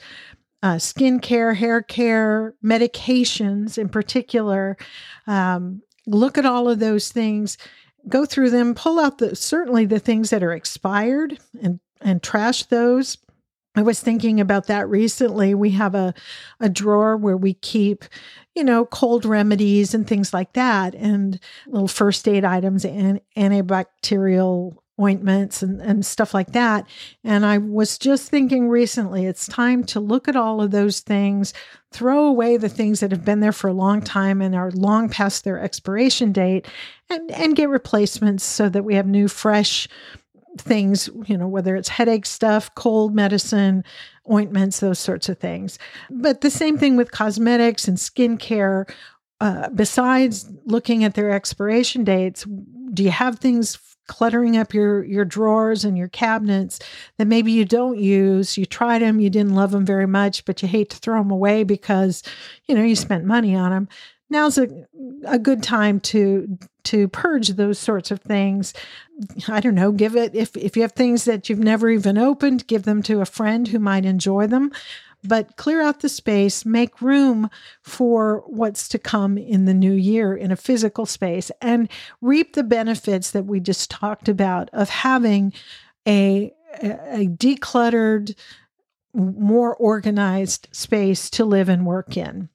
uh, 0.62 0.76
skincare, 0.76 1.57
hair 1.57 1.83
care, 1.83 2.54
medications 2.64 3.78
in 3.78 3.88
particular. 3.88 4.76
Um, 5.26 5.83
look 6.07 6.38
at 6.38 6.47
all 6.47 6.69
of 6.69 6.78
those 6.78 7.11
things, 7.11 7.59
go 8.09 8.25
through 8.25 8.50
them, 8.50 8.75
pull 8.75 8.99
out 8.99 9.19
the 9.19 9.37
certainly 9.37 9.87
the 9.87 10.00
things 10.00 10.31
that 10.31 10.42
are 10.42 10.52
expired 10.52 11.38
and 11.61 11.81
and 12.00 12.23
trash 12.23 12.64
those. 12.64 13.19
I 13.75 13.83
was 13.83 14.00
thinking 14.00 14.38
about 14.38 14.66
that 14.66 14.88
recently. 14.88 15.54
We 15.54 15.71
have 15.71 15.95
a, 15.95 16.12
a 16.61 16.69
drawer 16.69 17.16
where 17.16 17.38
we 17.38 17.54
keep, 17.54 18.04
you 18.54 18.64
know, 18.64 18.85
cold 18.85 19.25
remedies 19.25 19.95
and 19.95 20.07
things 20.07 20.35
like 20.35 20.52
that, 20.52 20.95
and 20.95 21.40
little 21.66 21.88
first 21.88 22.28
aid 22.28 22.45
items 22.45 22.85
and 22.85 23.21
antibacterial 23.35 24.76
ointments 25.02 25.62
and, 25.62 25.80
and 25.80 26.06
stuff 26.06 26.32
like 26.32 26.52
that. 26.52 26.87
And 27.25 27.44
I 27.44 27.59
was 27.59 27.99
just 27.99 28.30
thinking 28.30 28.68
recently, 28.68 29.26
it's 29.26 29.47
time 29.47 29.85
to 29.85 30.00
look 30.00 30.28
at 30.28 30.37
all 30.37 30.62
of 30.62 30.71
those 30.71 31.00
things, 31.00 31.52
throw 31.90 32.26
away 32.26 32.56
the 32.56 32.68
things 32.68 33.00
that 33.00 33.11
have 33.11 33.25
been 33.25 33.40
there 33.40 33.52
for 33.52 33.68
a 33.68 33.73
long 33.73 34.00
time 34.00 34.40
and 34.40 34.54
are 34.54 34.71
long 34.71 35.09
past 35.09 35.44
their 35.44 35.61
expiration 35.61 36.32
date, 36.32 36.66
and, 37.11 37.30
and 37.32 37.56
get 37.56 37.68
replacements 37.68 38.44
so 38.44 38.68
that 38.68 38.85
we 38.85 38.94
have 38.94 39.06
new, 39.06 39.28
fresh 39.28 39.88
things, 40.59 41.09
you 41.26 41.37
know, 41.37 41.49
whether 41.49 41.76
it's 41.76 41.88
headache 41.88 42.26
stuff, 42.26 42.75
cold 42.75 43.14
medicine, 43.14 43.82
ointments, 44.30 44.80
those 44.80 44.99
sorts 44.99 45.28
of 45.28 45.38
things. 45.38 45.78
But 46.11 46.42
the 46.42 46.50
same 46.50 46.78
thing 46.78 46.97
with 46.97 47.11
cosmetics 47.11 47.88
and 47.88 47.97
skincare. 47.97 48.88
Uh, 49.40 49.68
besides 49.71 50.49
looking 50.66 51.02
at 51.02 51.14
their 51.14 51.30
expiration 51.32 52.04
dates, 52.04 52.47
do 52.94 53.02
you 53.02 53.11
have 53.11 53.40
things 53.40 53.75
cluttering 54.12 54.57
up 54.57 54.75
your 54.75 55.04
your 55.04 55.25
drawers 55.25 55.85
and 55.85 55.97
your 55.97 56.09
cabinets 56.09 56.78
that 57.16 57.26
maybe 57.26 57.50
you 57.50 57.64
don't 57.64 57.99
use. 57.99 58.59
You 58.59 58.66
tried 58.66 59.00
them 59.00 59.21
you 59.21 59.31
didn't 59.31 59.54
love 59.54 59.71
them 59.71 59.87
very 59.87 60.07
much 60.07 60.45
but 60.45 60.61
you 60.61 60.69
hate 60.69 60.90
to 60.90 60.99
throw 60.99 61.19
them 61.19 61.31
away 61.31 61.64
because 61.64 62.23
you 62.69 62.75
know 62.75 62.83
you 62.83 62.95
spent 62.95 63.25
money 63.25 63.57
on 63.57 63.71
them 63.71 63.88
now's 64.33 64.59
a, 64.59 64.69
a 65.26 65.38
good 65.38 65.62
time 65.62 66.00
to 66.00 66.59
to 66.85 67.07
purge 67.09 67.49
those 67.50 67.78
sorts 67.78 68.11
of 68.11 68.21
things. 68.21 68.75
I 69.47 69.61
don't 69.61 69.76
know 69.76 69.92
give 69.92 70.16
it 70.16 70.35
if 70.35 70.57
if 70.57 70.76
you 70.76 70.83
have 70.83 70.92
things 70.92 71.25
that 71.26 71.49
you've 71.49 71.59
never 71.61 71.88
even 71.88 72.19
opened 72.19 72.66
give 72.66 72.83
them 72.83 73.02
to 73.04 73.21
a 73.21 73.26
friend 73.26 73.69
who 73.69 73.78
might 73.78 74.04
enjoy 74.04 74.49
them 74.49 74.73
but 75.25 75.57
clear 75.57 75.83
out 75.83 76.00
the 76.00 76.09
space, 76.09 76.64
make 76.64 77.00
room 77.00 77.49
for 77.83 78.43
what's 78.47 78.88
to 78.88 78.99
come 78.99 79.38
in 79.38 79.64
the 79.64 79.75
new 79.75 79.93
year 79.93 80.35
in 80.35 80.50
a 80.50 80.57
physical 80.57 81.07
space, 81.07 81.50
and 81.61 81.88
reap 82.21 82.55
the 82.55 82.64
benefits 82.64 83.31
that 83.31 83.45
we 83.45 83.61
just 83.61 83.91
talked 83.91 84.29
about 84.29 84.69
of 84.73 84.88
having 84.88 85.52
a, 86.07 86.52
a 86.83 87.29
decluttered, 87.29 88.35
more 89.14 89.76
organized 89.76 90.69
space 90.73 91.31
to 91.31 91.45
live 91.45 91.69
and 91.69 91.87
work 91.87 92.17
in. 92.17 92.49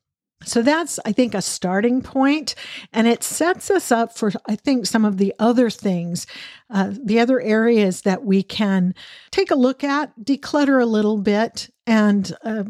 So 0.43 0.61
that's, 0.61 0.99
I 1.03 1.13
think, 1.13 1.33
a 1.33 1.41
starting 1.41 2.01
point, 2.01 2.53
and 2.93 3.07
it 3.07 3.23
sets 3.23 3.71
us 3.71 3.91
up 3.91 4.15
for, 4.15 4.31
I 4.47 4.55
think, 4.55 4.85
some 4.85 5.03
of 5.03 5.17
the 5.17 5.33
other 5.39 5.71
things, 5.71 6.27
uh, 6.69 6.91
the 7.03 7.19
other 7.19 7.41
areas 7.41 8.01
that 8.01 8.23
we 8.23 8.43
can 8.43 8.93
take 9.31 9.49
a 9.49 9.55
look 9.55 9.83
at, 9.83 10.11
declutter 10.19 10.81
a 10.81 10.85
little 10.85 11.17
bit, 11.17 11.69
and 11.87 12.35
uh, 12.43 12.63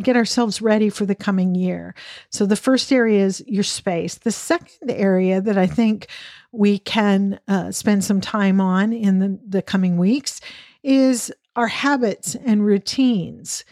get 0.00 0.16
ourselves 0.16 0.60
ready 0.60 0.90
for 0.90 1.06
the 1.06 1.14
coming 1.14 1.54
year. 1.54 1.94
So 2.30 2.46
the 2.46 2.56
first 2.56 2.90
area 2.90 3.24
is 3.24 3.44
your 3.46 3.62
space. 3.62 4.16
The 4.16 4.32
second 4.32 4.90
area 4.90 5.40
that 5.40 5.56
I 5.56 5.68
think 5.68 6.08
we 6.50 6.78
can 6.78 7.38
uh, 7.46 7.70
spend 7.70 8.02
some 8.02 8.20
time 8.20 8.60
on 8.60 8.92
in 8.92 9.20
the, 9.20 9.38
the 9.46 9.62
coming 9.62 9.98
weeks 9.98 10.40
is 10.82 11.32
our 11.54 11.68
habits 11.68 12.34
and 12.34 12.64
routines 12.66 13.64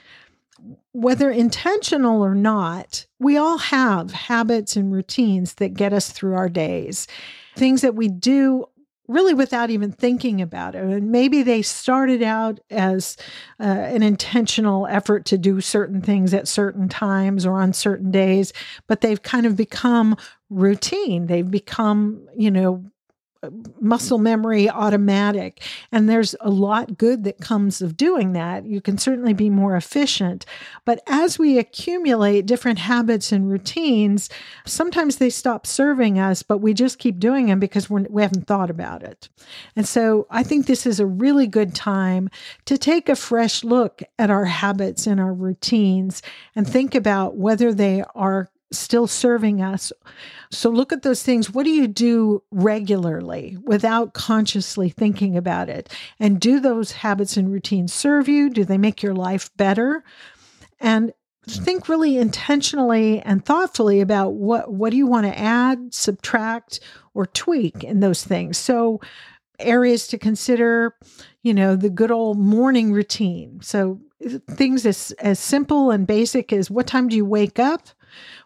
whether 0.92 1.30
intentional 1.30 2.22
or 2.22 2.34
not, 2.34 3.06
we 3.18 3.36
all 3.36 3.58
have 3.58 4.10
habits 4.12 4.76
and 4.76 4.92
routines 4.92 5.54
that 5.54 5.74
get 5.74 5.92
us 5.92 6.10
through 6.10 6.34
our 6.34 6.48
days. 6.48 7.06
Things 7.56 7.80
that 7.80 7.94
we 7.94 8.08
do 8.08 8.66
really 9.08 9.34
without 9.34 9.70
even 9.70 9.92
thinking 9.92 10.40
about 10.40 10.74
it. 10.74 10.82
And 10.82 11.10
maybe 11.10 11.42
they 11.42 11.60
started 11.62 12.22
out 12.22 12.60
as 12.70 13.16
uh, 13.60 13.64
an 13.64 14.02
intentional 14.02 14.86
effort 14.86 15.24
to 15.26 15.38
do 15.38 15.60
certain 15.60 16.00
things 16.00 16.32
at 16.32 16.48
certain 16.48 16.88
times 16.88 17.44
or 17.44 17.60
on 17.60 17.72
certain 17.72 18.10
days, 18.10 18.52
but 18.86 19.00
they've 19.00 19.22
kind 19.22 19.44
of 19.44 19.56
become 19.56 20.16
routine. 20.50 21.26
They've 21.26 21.50
become, 21.50 22.26
you 22.36 22.50
know, 22.50 22.84
muscle 23.80 24.18
memory 24.18 24.68
automatic. 24.68 25.62
And 25.90 26.08
there's 26.08 26.34
a 26.40 26.50
lot 26.50 26.96
good 26.96 27.24
that 27.24 27.40
comes 27.40 27.82
of 27.82 27.96
doing 27.96 28.32
that. 28.32 28.64
You 28.66 28.80
can 28.80 28.98
certainly 28.98 29.32
be 29.34 29.50
more 29.50 29.76
efficient. 29.76 30.46
But 30.84 31.02
as 31.06 31.38
we 31.38 31.58
accumulate 31.58 32.46
different 32.46 32.78
habits 32.78 33.32
and 33.32 33.50
routines, 33.50 34.30
sometimes 34.66 35.16
they 35.16 35.30
stop 35.30 35.66
serving 35.66 36.18
us, 36.18 36.42
but 36.42 36.58
we 36.58 36.74
just 36.74 36.98
keep 36.98 37.18
doing 37.18 37.46
them 37.46 37.58
because 37.58 37.90
we're, 37.90 38.06
we 38.08 38.22
haven't 38.22 38.46
thought 38.46 38.70
about 38.70 39.02
it. 39.02 39.28
And 39.76 39.86
so 39.86 40.26
I 40.30 40.42
think 40.42 40.66
this 40.66 40.86
is 40.86 41.00
a 41.00 41.06
really 41.06 41.46
good 41.46 41.74
time 41.74 42.28
to 42.66 42.78
take 42.78 43.08
a 43.08 43.16
fresh 43.16 43.64
look 43.64 44.02
at 44.18 44.30
our 44.30 44.44
habits 44.44 45.06
and 45.06 45.20
our 45.20 45.32
routines 45.32 46.22
and 46.54 46.68
think 46.68 46.94
about 46.94 47.36
whether 47.36 47.74
they 47.74 48.04
are 48.14 48.50
still 48.72 49.06
serving 49.06 49.62
us. 49.62 49.92
So 50.50 50.70
look 50.70 50.92
at 50.92 51.02
those 51.02 51.22
things. 51.22 51.50
What 51.50 51.64
do 51.64 51.70
you 51.70 51.86
do 51.86 52.42
regularly 52.50 53.56
without 53.62 54.14
consciously 54.14 54.88
thinking 54.90 55.36
about 55.36 55.68
it? 55.68 55.92
And 56.18 56.40
do 56.40 56.60
those 56.60 56.92
habits 56.92 57.36
and 57.36 57.50
routines 57.50 57.92
serve 57.92 58.28
you? 58.28 58.50
Do 58.50 58.64
they 58.64 58.78
make 58.78 59.02
your 59.02 59.14
life 59.14 59.50
better? 59.56 60.04
And 60.80 61.12
think 61.46 61.88
really 61.88 62.18
intentionally 62.18 63.20
and 63.20 63.44
thoughtfully 63.44 64.00
about 64.00 64.34
what 64.34 64.72
what 64.72 64.90
do 64.90 64.96
you 64.96 65.06
want 65.06 65.26
to 65.26 65.38
add, 65.38 65.92
subtract 65.92 66.80
or 67.14 67.26
tweak 67.26 67.82
in 67.82 68.00
those 68.00 68.24
things. 68.24 68.56
So 68.56 69.00
areas 69.58 70.06
to 70.08 70.18
consider, 70.18 70.94
you 71.42 71.54
know, 71.54 71.76
the 71.76 71.90
good 71.90 72.10
old 72.10 72.38
morning 72.38 72.92
routine. 72.92 73.60
So 73.62 74.00
uh, 74.24 74.38
things 74.50 74.86
as 74.86 75.12
as 75.18 75.38
simple 75.38 75.90
and 75.90 76.06
basic 76.06 76.52
as 76.52 76.70
what 76.70 76.86
time 76.86 77.08
do 77.08 77.16
you 77.16 77.24
wake 77.24 77.58
up? 77.58 77.88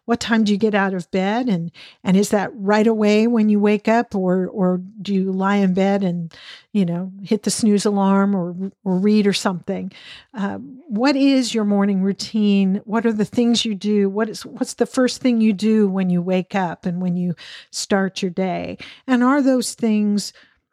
What 0.04 0.20
time 0.20 0.44
do 0.44 0.52
you 0.52 0.58
get 0.58 0.74
out 0.74 0.94
of 0.94 1.10
bed? 1.10 1.48
And 1.48 1.70
and 2.04 2.16
is 2.16 2.30
that 2.30 2.50
right 2.54 2.86
away 2.86 3.26
when 3.26 3.48
you 3.48 3.60
wake 3.60 3.88
up 3.88 4.14
or 4.14 4.46
or 4.48 4.80
do 5.02 5.14
you 5.14 5.32
lie 5.32 5.56
in 5.56 5.74
bed 5.74 6.02
and 6.02 6.32
you 6.72 6.84
know 6.84 7.12
hit 7.22 7.42
the 7.42 7.50
snooze 7.50 7.84
alarm 7.84 8.34
or 8.34 8.54
or 8.84 8.98
read 8.98 9.26
or 9.26 9.32
something? 9.32 9.92
Uh, 10.34 10.58
what 10.58 11.16
is 11.16 11.54
your 11.54 11.64
morning 11.64 12.02
routine? 12.02 12.80
What 12.84 13.06
are 13.06 13.12
the 13.12 13.24
things 13.24 13.64
you 13.64 13.74
do? 13.74 14.08
What 14.08 14.28
is 14.28 14.46
what's 14.46 14.74
the 14.74 14.86
first 14.86 15.20
thing 15.20 15.40
you 15.40 15.52
do 15.52 15.88
when 15.88 16.10
you 16.10 16.22
wake 16.22 16.54
up 16.54 16.86
and 16.86 17.00
when 17.00 17.16
you 17.16 17.34
start 17.70 18.22
your 18.22 18.30
day? 18.30 18.78
And 19.06 19.22
are 19.22 19.42
those 19.42 19.74
things 19.74 20.32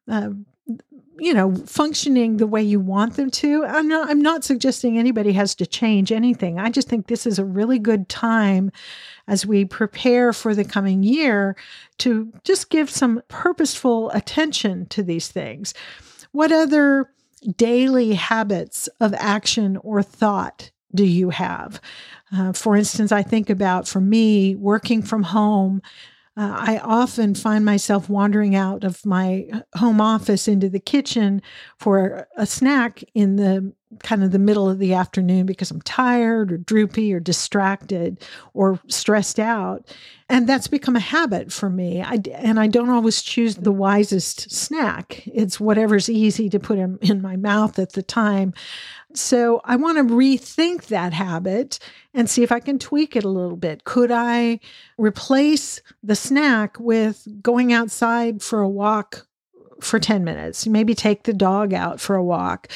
uh, 0.10 0.30
you 1.20 1.34
know 1.34 1.56
functioning 1.56 2.38
the 2.38 2.48
way 2.48 2.62
you 2.62 2.80
want 2.80 3.16
them 3.16 3.30
to. 3.30 3.66
I'm 3.66 3.88
not 3.88 4.10
i'm 4.10 4.22
not 4.22 4.44
suggesting 4.44 4.98
anybody 4.98 5.34
has 5.34 5.56
to 5.56 5.66
change 5.66 6.12
anything. 6.12 6.60
I 6.60 6.70
just 6.70 6.88
think 6.88 7.08
this 7.08 7.26
is 7.26 7.40
a 7.40 7.46
really 7.46 7.80
good 7.80 8.10
time 8.10 8.72
as 9.28 9.46
we 9.46 9.66
prepare 9.66 10.34
for 10.34 10.54
the 10.54 10.66
coming 10.66 11.04
year 11.04 11.56
to 12.00 12.32
just 12.44 12.70
give 12.70 12.90
some 12.90 13.22
purposeful 13.28 14.10
attention 14.12 14.86
to 14.88 15.04
these 15.04 15.30
things. 15.30 15.74
What 16.32 16.52
other 16.52 17.10
daily 17.58 18.14
habits 18.14 18.88
of 19.00 19.14
action 19.14 19.78
or 19.78 20.02
thought 20.02 20.72
do 20.96 21.06
you 21.06 21.30
have? 21.30 21.82
Uh, 22.36 22.52
for 22.52 22.76
instance 22.76 23.12
i 23.12 23.22
think 23.22 23.50
about 23.50 23.88
for 23.88 24.02
me 24.02 24.56
working 24.56 25.04
from 25.04 25.22
home 25.22 25.82
uh, 26.36 26.56
I 26.58 26.78
often 26.80 27.36
find 27.36 27.64
myself 27.64 28.10
wandering 28.10 28.56
out 28.56 28.84
of 28.84 29.06
my 29.06 29.50
home 29.76 30.02
office 30.02 30.48
into 30.48 30.68
the 30.68 30.80
kitchen 30.80 31.42
for 31.78 32.28
a 32.38 32.46
snack 32.46 33.04
in 33.14 33.36
the 33.36 33.74
kind 34.02 34.24
of 34.24 34.32
the 34.32 34.40
middle 34.40 34.70
of 34.70 34.80
the 34.80 34.94
afternoon 34.94 35.46
because 35.46 35.72
I'm 35.72 35.82
tired 35.82 36.52
or 36.52 36.58
droopy 36.58 37.14
or 37.14 37.20
distracted 37.20 38.20
or 38.54 38.80
stressed 38.88 39.40
out. 39.40 39.86
And 40.30 40.48
that's 40.48 40.68
become 40.68 40.96
a 40.96 41.02
habit 41.02 41.52
for 41.52 41.70
me. 41.70 42.02
I, 42.02 42.20
and 42.34 42.60
I 42.60 42.68
don't 42.68 42.90
always 42.90 43.22
choose 43.22 43.56
the 43.56 43.72
wisest 43.72 44.52
snack, 44.52 45.28
it's 45.28 45.60
whatever's 45.60 46.10
easy 46.10 46.50
to 46.50 46.60
put 46.60 46.78
in, 46.78 46.98
in 47.02 47.22
my 47.22 47.36
mouth 47.36 47.78
at 47.80 47.94
the 47.94 48.04
time. 48.04 48.54
So 49.14 49.62
I 49.64 49.76
want 49.76 49.98
to 49.98 50.14
rethink 50.14 50.88
that 50.88 51.14
habit 51.14 51.78
and 52.14 52.30
see 52.30 52.42
if 52.42 52.52
I 52.52 52.60
can 52.60 52.80
tweak 52.80 53.16
it 53.16 53.24
a 53.24 53.30
little 53.30 53.58
bit. 53.58 53.84
Could 53.84 54.12
I 54.12 54.60
replace 54.98 55.82
the 56.02 56.16
snack 56.16 56.80
with 56.80 57.28
going 57.42 57.72
outside 57.72 58.42
for 58.42 58.62
a 58.62 58.70
walk 58.70 59.28
for 59.84 60.00
10 60.00 60.24
minutes? 60.24 60.68
Maybe 60.68 60.96
take 60.96 61.24
the 61.24 61.34
dog 61.34 61.74
out 61.74 62.00
for 62.00 62.16
a 62.16 62.24
walk 62.24 62.68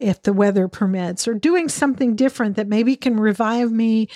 if 0.00 0.22
the 0.22 0.32
weather 0.32 0.68
permits, 0.68 1.28
or 1.28 1.34
doing 1.34 1.68
something 1.68 2.16
different 2.16 2.56
that 2.56 2.66
maybe 2.66 2.96
can 2.96 3.18
revive 3.18 3.70
me, 3.70 4.08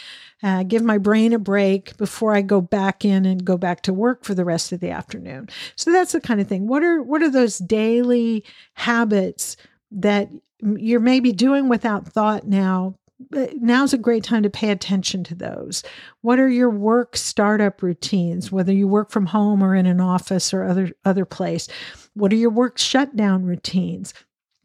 uh, 0.42 0.62
give 0.62 0.82
my 0.82 0.98
brain 0.98 1.32
a 1.32 1.38
break 1.38 1.96
before 1.96 2.34
I 2.34 2.42
go 2.42 2.60
back 2.60 3.04
in 3.04 3.24
and 3.26 3.44
go 3.44 3.56
back 3.56 3.82
to 3.82 3.92
work 3.92 4.24
for 4.24 4.34
the 4.34 4.44
rest 4.44 4.72
of 4.72 4.80
the 4.80 4.90
afternoon. 4.90 5.48
So 5.76 5.92
that's 5.92 6.12
the 6.12 6.20
kind 6.20 6.40
of 6.40 6.48
thing. 6.48 6.66
What 6.66 6.82
are 6.82 7.02
what 7.02 7.22
are 7.22 7.30
those 7.30 7.58
daily 7.58 8.44
habits 8.74 9.56
that 9.92 10.28
you're 10.62 11.00
maybe 11.00 11.32
doing 11.32 11.68
without 11.68 12.06
thought 12.06 12.46
now 12.46 12.94
now's 13.30 13.92
a 13.92 13.98
great 13.98 14.24
time 14.24 14.42
to 14.42 14.50
pay 14.50 14.70
attention 14.70 15.24
to 15.24 15.34
those. 15.34 15.82
What 16.22 16.38
are 16.38 16.48
your 16.48 16.70
work 16.70 17.16
startup 17.16 17.82
routines, 17.82 18.50
whether 18.50 18.72
you 18.72 18.88
work 18.88 19.10
from 19.10 19.26
home 19.26 19.62
or 19.62 19.74
in 19.74 19.86
an 19.86 20.00
office 20.00 20.54
or 20.54 20.64
other 20.64 20.90
other 21.04 21.24
place? 21.24 21.68
What 22.14 22.32
are 22.32 22.36
your 22.36 22.50
work 22.50 22.78
shutdown 22.78 23.44
routines? 23.44 24.14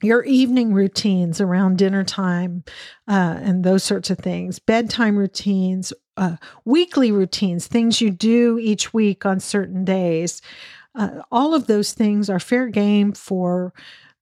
Your 0.01 0.23
evening 0.23 0.73
routines 0.73 1.39
around 1.39 1.77
dinner 1.77 2.03
time 2.03 2.63
uh, 3.07 3.39
and 3.41 3.63
those 3.63 3.83
sorts 3.83 4.09
of 4.09 4.17
things, 4.17 4.59
bedtime 4.59 5.17
routines, 5.17 5.93
uh, 6.17 6.35
weekly 6.65 7.11
routines, 7.11 7.67
things 7.67 8.01
you 8.01 8.11
do 8.11 8.59
each 8.59 8.93
week 8.93 9.25
on 9.25 9.39
certain 9.39 9.85
days. 9.85 10.41
Uh, 10.95 11.21
all 11.31 11.53
of 11.53 11.67
those 11.67 11.93
things 11.93 12.29
are 12.29 12.39
fair 12.39 12.67
game 12.67 13.13
for 13.13 13.73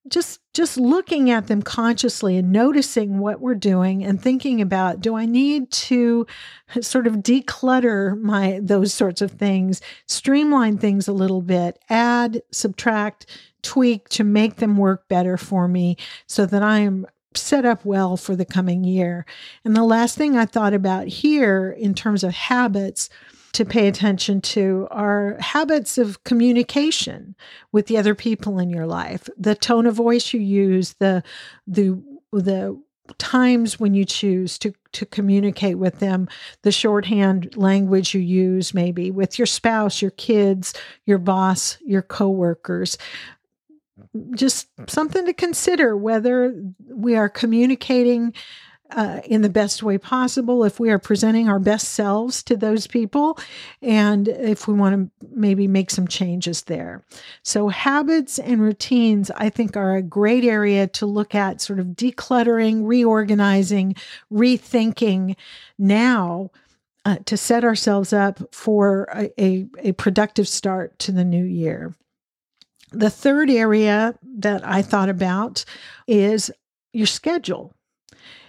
just 0.10 0.42
just 0.54 0.78
looking 0.78 1.30
at 1.30 1.48
them 1.48 1.62
consciously 1.62 2.38
and 2.38 2.52
noticing 2.52 3.20
what 3.20 3.40
we're 3.40 3.56
doing 3.56 4.04
and 4.04 4.22
thinking 4.22 4.62
about 4.62 5.00
do 5.00 5.16
i 5.16 5.26
need 5.26 5.72
to 5.72 6.28
sort 6.82 7.08
of 7.08 7.16
declutter 7.18 8.20
my 8.20 8.60
those 8.62 8.94
sorts 8.94 9.22
of 9.22 9.32
things 9.32 9.82
streamline 10.08 10.78
things 10.78 11.08
a 11.08 11.14
little 11.14 11.42
bit 11.42 11.80
add 11.90 12.42
subtract 12.52 13.26
tweak 13.62 14.10
to 14.10 14.26
make 14.26 14.58
them 14.58 14.78
work 14.78 15.08
better 15.08 15.38
for 15.38 15.68
me 15.68 15.96
so 16.28 16.46
that 16.46 16.62
i 16.62 16.80
am 16.80 17.06
set 17.38 17.66
up 17.66 17.84
well 17.84 18.18
for 18.18 18.36
the 18.36 18.46
coming 18.46 18.84
year? 18.84 19.26
And 19.66 19.76
the 19.76 19.84
last 19.84 20.18
thing 20.18 20.38
i 20.38 20.46
thought 20.46 20.74
about 20.74 21.08
here 21.08 21.76
in 21.78 21.94
terms 21.94 22.24
of 22.24 22.34
habits 22.34 23.10
to 23.54 23.66
pay 23.66 23.88
attention 23.88 24.42
to 24.42 24.88
are 24.92 25.38
habits 25.40 25.98
of 25.98 26.24
communication 26.24 27.36
with 27.72 27.88
the 27.88 27.98
other 27.98 28.16
people 28.16 28.60
in 28.60 28.70
your 28.70 28.88
life, 28.88 29.30
the 29.38 29.56
tone 29.56 29.86
of 29.86 29.96
voice 29.96 30.34
you 30.34 30.40
use, 30.40 30.94
the 31.00 31.24
the 31.68 32.02
the 32.32 32.80
times 33.18 33.80
when 33.80 33.94
you 33.94 34.06
choose 34.06 34.58
to 34.60 34.74
to 34.94 35.06
communicate 35.06 35.78
with 35.78 36.00
them, 36.00 36.28
the 36.64 36.72
shorthand 36.72 37.56
language 37.56 38.14
you 38.14 38.22
use 38.22 38.74
maybe 38.74 39.12
with 39.12 39.38
your 39.38 39.46
spouse, 39.46 40.02
your 40.02 40.12
kids, 40.12 40.74
your 41.06 41.18
boss, 41.18 41.78
your 41.86 42.02
coworkers. 42.02 42.98
Just 44.36 44.68
something 44.88 45.26
to 45.26 45.34
consider 45.34 45.96
whether 45.96 46.56
we 46.90 47.16
are 47.16 47.30
communicating 47.30 48.34
in 49.26 49.42
the 49.42 49.50
best 49.50 49.84
way 49.84 49.98
possible, 49.98 50.64
if 50.64 50.80
we 50.80 50.90
are 50.90 51.00
presenting 51.00 51.50
our 51.50 51.60
best 51.60 51.90
selves 51.90 52.44
to 52.44 52.56
those 52.56 52.88
people, 52.88 53.38
and 53.82 54.28
if 54.28 54.68
we 54.68 54.74
want 54.74 55.12
to 55.22 55.28
maybe 55.36 55.68
make 55.68 55.90
some 55.90 56.08
changes 56.08 56.64
there. 56.64 57.04
So, 57.44 57.70
habits 57.70 58.40
and 58.40 58.62
routines, 58.62 59.32
I 59.32 59.50
think, 59.50 59.76
are 59.76 59.96
a 59.96 60.02
great 60.02 60.44
area 60.44 60.88
to 60.88 61.06
look 61.06 61.34
at, 61.34 61.62
sort 61.62 61.80
of 61.80 61.88
decluttering, 61.88 62.86
reorganizing, 62.86 63.96
rethinking 64.32 65.36
now. 65.78 66.52
Uh, 67.06 67.18
to 67.26 67.36
set 67.36 67.66
ourselves 67.66 68.14
up 68.14 68.40
for 68.56 69.10
a, 69.14 69.30
a, 69.38 69.68
a 69.80 69.92
productive 69.92 70.48
start 70.48 70.98
to 71.00 71.12
the 71.12 71.26
new 71.26 71.44
year. 71.44 71.94
The 72.94 73.10
third 73.10 73.50
area 73.50 74.16
that 74.38 74.66
I 74.66 74.84
thought 74.84 75.10
about 75.10 75.66
is 76.08 76.50
your 76.94 77.08
schedule 77.08 77.76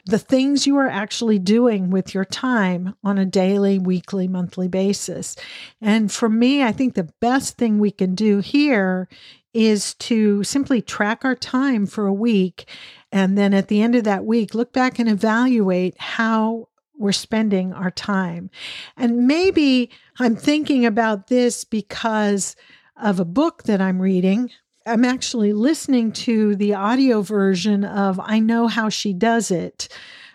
the 0.07 0.19
things 0.19 0.67
you 0.67 0.77
are 0.77 0.89
actually 0.89 1.39
doing 1.39 1.91
with 1.91 2.15
your 2.15 2.25
time 2.25 2.95
on 3.03 3.17
a 3.17 3.25
daily, 3.25 3.79
weekly, 3.79 4.29
monthly 4.29 4.69
basis. 4.69 5.35
And 5.81 6.13
for 6.13 6.29
me, 6.29 6.63
I 6.63 6.73
think 6.73 6.95
the 6.95 7.11
best 7.21 7.57
thing 7.57 7.79
we 7.79 7.91
can 7.91 8.15
do 8.15 8.41
here 8.41 9.09
is 9.55 9.95
to 9.95 10.43
simply 10.45 10.83
track 10.83 11.25
our 11.25 11.37
time 11.37 11.87
for 11.87 12.07
a 12.07 12.13
week. 12.13 12.69
And 13.13 13.39
then 13.39 13.55
at 13.55 13.69
the 13.69 13.81
end 13.81 13.95
of 13.95 14.05
that 14.05 14.25
week, 14.25 14.55
look 14.55 14.73
back 14.73 14.99
and 14.99 15.09
evaluate 15.09 15.95
how 15.99 16.69
we're 16.99 17.13
spending 17.13 17.73
our 17.73 17.91
time. 17.91 18.51
And 18.97 19.27
maybe 19.27 19.91
I'm 20.19 20.37
thinking 20.37 20.85
about 20.85 21.29
this 21.29 21.65
because 21.65 22.57
of 23.01 23.19
a 23.21 23.25
book 23.25 23.65
that 23.65 23.81
I'm 23.81 24.03
reading 24.03 24.51
I'm 24.87 25.07
actually 25.07 25.55
listening 25.55 26.13
to 26.13 26.55
the 26.57 26.75
audio 26.75 27.23
version 27.23 27.85
of 27.85 28.21
I 28.23 28.39
Know 28.39 28.67
How 28.67 28.91
She 28.91 29.15
Does 29.15 29.51
It, 29.51 29.89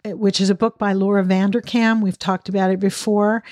which 0.04 0.42
is 0.42 0.50
a 0.50 0.56
book 0.56 0.80
by 0.80 0.94
Laura 0.94 1.24
Vanderkam. 1.24 2.02
We've 2.02 2.18
talked 2.18 2.50
about 2.50 2.72
it 2.72 2.80
before 2.80 3.44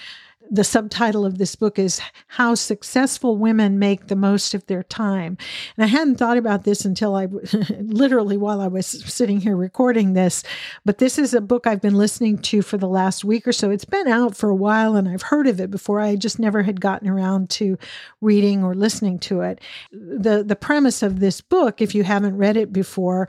the 0.49 0.63
subtitle 0.63 1.25
of 1.25 1.37
this 1.37 1.55
book 1.55 1.79
is 1.79 2.01
How 2.27 2.55
Successful 2.55 3.37
Women 3.37 3.79
Make 3.79 4.07
the 4.07 4.15
Most 4.15 4.53
of 4.53 4.65
Their 4.67 4.83
Time. 4.83 5.37
And 5.75 5.83
I 5.83 5.87
hadn't 5.87 6.15
thought 6.15 6.37
about 6.37 6.63
this 6.63 6.85
until 6.85 7.15
I 7.15 7.25
literally 7.79 8.37
while 8.37 8.61
I 8.61 8.67
was 8.67 8.85
sitting 8.85 9.41
here 9.41 9.55
recording 9.55 10.13
this. 10.13 10.43
But 10.85 10.97
this 10.97 11.17
is 11.17 11.33
a 11.33 11.41
book 11.41 11.67
I've 11.67 11.81
been 11.81 11.95
listening 11.95 12.37
to 12.39 12.61
for 12.61 12.77
the 12.77 12.87
last 12.87 13.23
week 13.23 13.47
or 13.47 13.53
so. 13.53 13.69
It's 13.69 13.85
been 13.85 14.07
out 14.07 14.35
for 14.35 14.49
a 14.49 14.55
while 14.55 14.95
and 14.95 15.07
I've 15.07 15.23
heard 15.23 15.47
of 15.47 15.59
it 15.59 15.71
before. 15.71 15.99
I 15.99 16.15
just 16.15 16.39
never 16.39 16.63
had 16.63 16.81
gotten 16.81 17.07
around 17.07 17.49
to 17.51 17.77
reading 18.21 18.63
or 18.63 18.73
listening 18.75 19.19
to 19.19 19.41
it. 19.41 19.61
The, 19.91 20.43
the 20.43 20.55
premise 20.55 21.03
of 21.03 21.19
this 21.19 21.41
book, 21.41 21.81
if 21.81 21.93
you 21.93 22.03
haven't 22.03 22.37
read 22.37 22.57
it 22.57 22.71
before, 22.71 23.27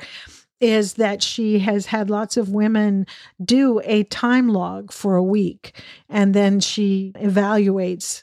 is 0.60 0.94
that 0.94 1.22
she 1.22 1.60
has 1.60 1.86
had 1.86 2.10
lots 2.10 2.36
of 2.36 2.50
women 2.50 3.06
do 3.44 3.80
a 3.84 4.04
time 4.04 4.48
log 4.48 4.92
for 4.92 5.16
a 5.16 5.22
week 5.22 5.80
and 6.08 6.34
then 6.34 6.60
she 6.60 7.12
evaluates 7.16 8.22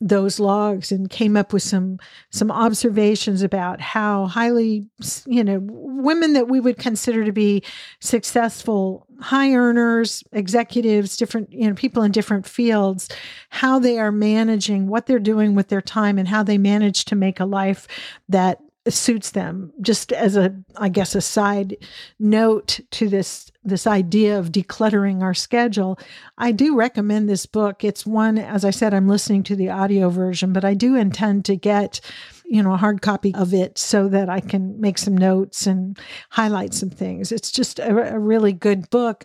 those 0.00 0.38
logs 0.38 0.92
and 0.92 1.08
came 1.08 1.36
up 1.38 1.54
with 1.54 1.62
some 1.62 1.98
some 2.30 2.50
observations 2.50 3.40
about 3.40 3.80
how 3.80 4.26
highly 4.26 4.86
you 5.26 5.42
know 5.42 5.58
women 5.62 6.34
that 6.34 6.48
we 6.48 6.60
would 6.60 6.76
consider 6.76 7.24
to 7.24 7.32
be 7.32 7.62
successful 8.00 9.06
high 9.20 9.54
earners 9.54 10.22
executives 10.32 11.16
different 11.16 11.50
you 11.50 11.66
know 11.66 11.74
people 11.74 12.02
in 12.02 12.12
different 12.12 12.46
fields 12.46 13.08
how 13.48 13.78
they 13.78 13.98
are 13.98 14.12
managing 14.12 14.86
what 14.86 15.06
they're 15.06 15.18
doing 15.18 15.54
with 15.54 15.68
their 15.68 15.80
time 15.80 16.18
and 16.18 16.28
how 16.28 16.42
they 16.42 16.58
manage 16.58 17.06
to 17.06 17.16
make 17.16 17.40
a 17.40 17.46
life 17.46 17.88
that 18.28 18.60
suits 18.92 19.30
them. 19.30 19.72
Just 19.80 20.12
as 20.12 20.36
a 20.36 20.54
i 20.76 20.88
guess 20.88 21.14
a 21.14 21.20
side 21.20 21.76
note 22.18 22.80
to 22.90 23.08
this 23.08 23.50
this 23.64 23.86
idea 23.86 24.38
of 24.38 24.52
decluttering 24.52 25.22
our 25.22 25.34
schedule 25.34 25.98
i 26.38 26.52
do 26.52 26.76
recommend 26.76 27.28
this 27.28 27.46
book. 27.46 27.84
It's 27.84 28.06
one 28.06 28.38
as 28.38 28.64
i 28.64 28.70
said 28.70 28.94
i'm 28.94 29.08
listening 29.08 29.42
to 29.44 29.56
the 29.56 29.70
audio 29.70 30.08
version 30.08 30.52
but 30.52 30.64
i 30.64 30.74
do 30.74 30.94
intend 30.94 31.44
to 31.46 31.56
get 31.56 32.00
you 32.44 32.62
know 32.62 32.72
a 32.72 32.78
hard 32.78 33.02
copy 33.02 33.34
of 33.34 33.52
it 33.52 33.76
so 33.76 34.08
that 34.08 34.28
i 34.28 34.40
can 34.40 34.80
make 34.80 34.98
some 34.98 35.16
notes 35.16 35.66
and 35.66 35.98
highlight 36.30 36.74
some 36.74 36.90
things. 36.90 37.32
It's 37.32 37.50
just 37.50 37.78
a, 37.78 38.14
a 38.14 38.18
really 38.18 38.52
good 38.52 38.88
book. 38.90 39.24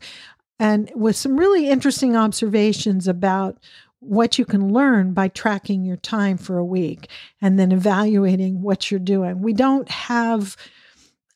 And 0.59 0.91
with 0.95 1.15
some 1.15 1.37
really 1.37 1.69
interesting 1.69 2.15
observations 2.15 3.07
about 3.07 3.57
what 4.01 4.39
you 4.39 4.45
can 4.45 4.73
learn 4.73 5.13
by 5.13 5.27
tracking 5.27 5.85
your 5.85 5.95
time 5.95 6.37
for 6.37 6.57
a 6.57 6.65
week 6.65 7.07
and 7.39 7.57
then 7.57 7.71
evaluating 7.71 8.61
what 8.61 8.89
you're 8.89 8.99
doing. 8.99 9.41
We 9.41 9.53
don't 9.53 9.89
have 9.89 10.57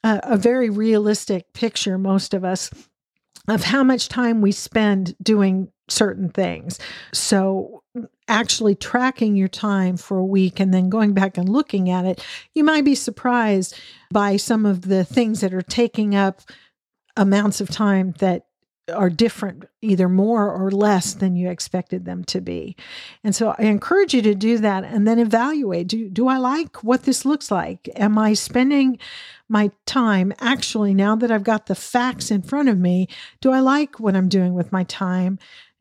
a, 0.04 0.20
a, 0.24 0.38
very 0.38 0.72
realistic 0.72 1.54
picture, 1.54 2.00
most 2.00 2.34
of 2.34 2.44
us, 2.44 2.72
of 3.48 3.64
how 3.64 3.84
much 3.84 4.10
time 4.10 4.42
we 4.42 4.52
spend 4.52 5.16
doing 5.22 5.72
certain 5.88 6.30
things. 6.30 6.80
So, 7.14 7.84
actually 8.28 8.74
tracking 8.74 9.36
your 9.36 9.48
time 9.48 9.96
for 9.96 10.18
a 10.18 10.26
week 10.26 10.60
and 10.60 10.74
then 10.74 10.90
going 10.90 11.14
back 11.14 11.38
and 11.38 11.48
looking 11.48 11.92
at 11.92 12.06
it, 12.06 12.26
you 12.56 12.64
might 12.64 12.84
be 12.84 12.96
surprised 12.96 13.80
by 14.12 14.36
some 14.36 14.66
of 14.66 14.82
the 14.82 15.06
things 15.06 15.42
that 15.42 15.54
are 15.54 15.62
taking 15.62 16.16
up 16.16 16.42
amounts 17.16 17.62
of 17.62 17.70
time 17.70 18.14
that 18.18 18.48
are 18.94 19.10
different, 19.10 19.66
either 19.82 20.08
more 20.08 20.52
or 20.52 20.70
less 20.70 21.16
than 21.16 21.36
you 21.36 21.50
expected 21.50 22.06
them 22.06 22.24
to 22.26 22.40
be. 22.40 22.76
And 23.24 23.36
so 23.36 23.56
I 23.58 23.64
encourage 23.64 24.14
you 24.14 24.22
to 24.22 24.36
do 24.36 24.60
that 24.60 24.84
and 24.84 25.08
then 25.08 25.18
evaluate 25.18 25.88
do, 25.88 26.08
do 26.08 26.28
I 26.28 26.38
like 26.38 26.84
what 26.84 27.04
this 27.04 27.26
looks 27.26 27.50
like? 27.50 27.90
Am 27.96 28.18
I 28.18 28.34
spending 28.34 29.00
my 29.50 29.72
time 29.86 30.34
actually, 30.40 30.94
now 30.94 31.16
that 31.16 31.32
I've 31.32 31.44
got 31.44 31.66
the 31.66 31.76
facts 31.76 32.30
in 32.30 32.42
front 32.44 32.70
of 32.70 32.78
me, 32.78 33.08
do 33.42 33.52
I 33.52 33.60
like 33.60 34.00
what 34.00 34.16
I'm 34.16 34.30
doing 34.30 34.54
with 34.54 34.72
my 34.72 34.84
time? 34.84 35.40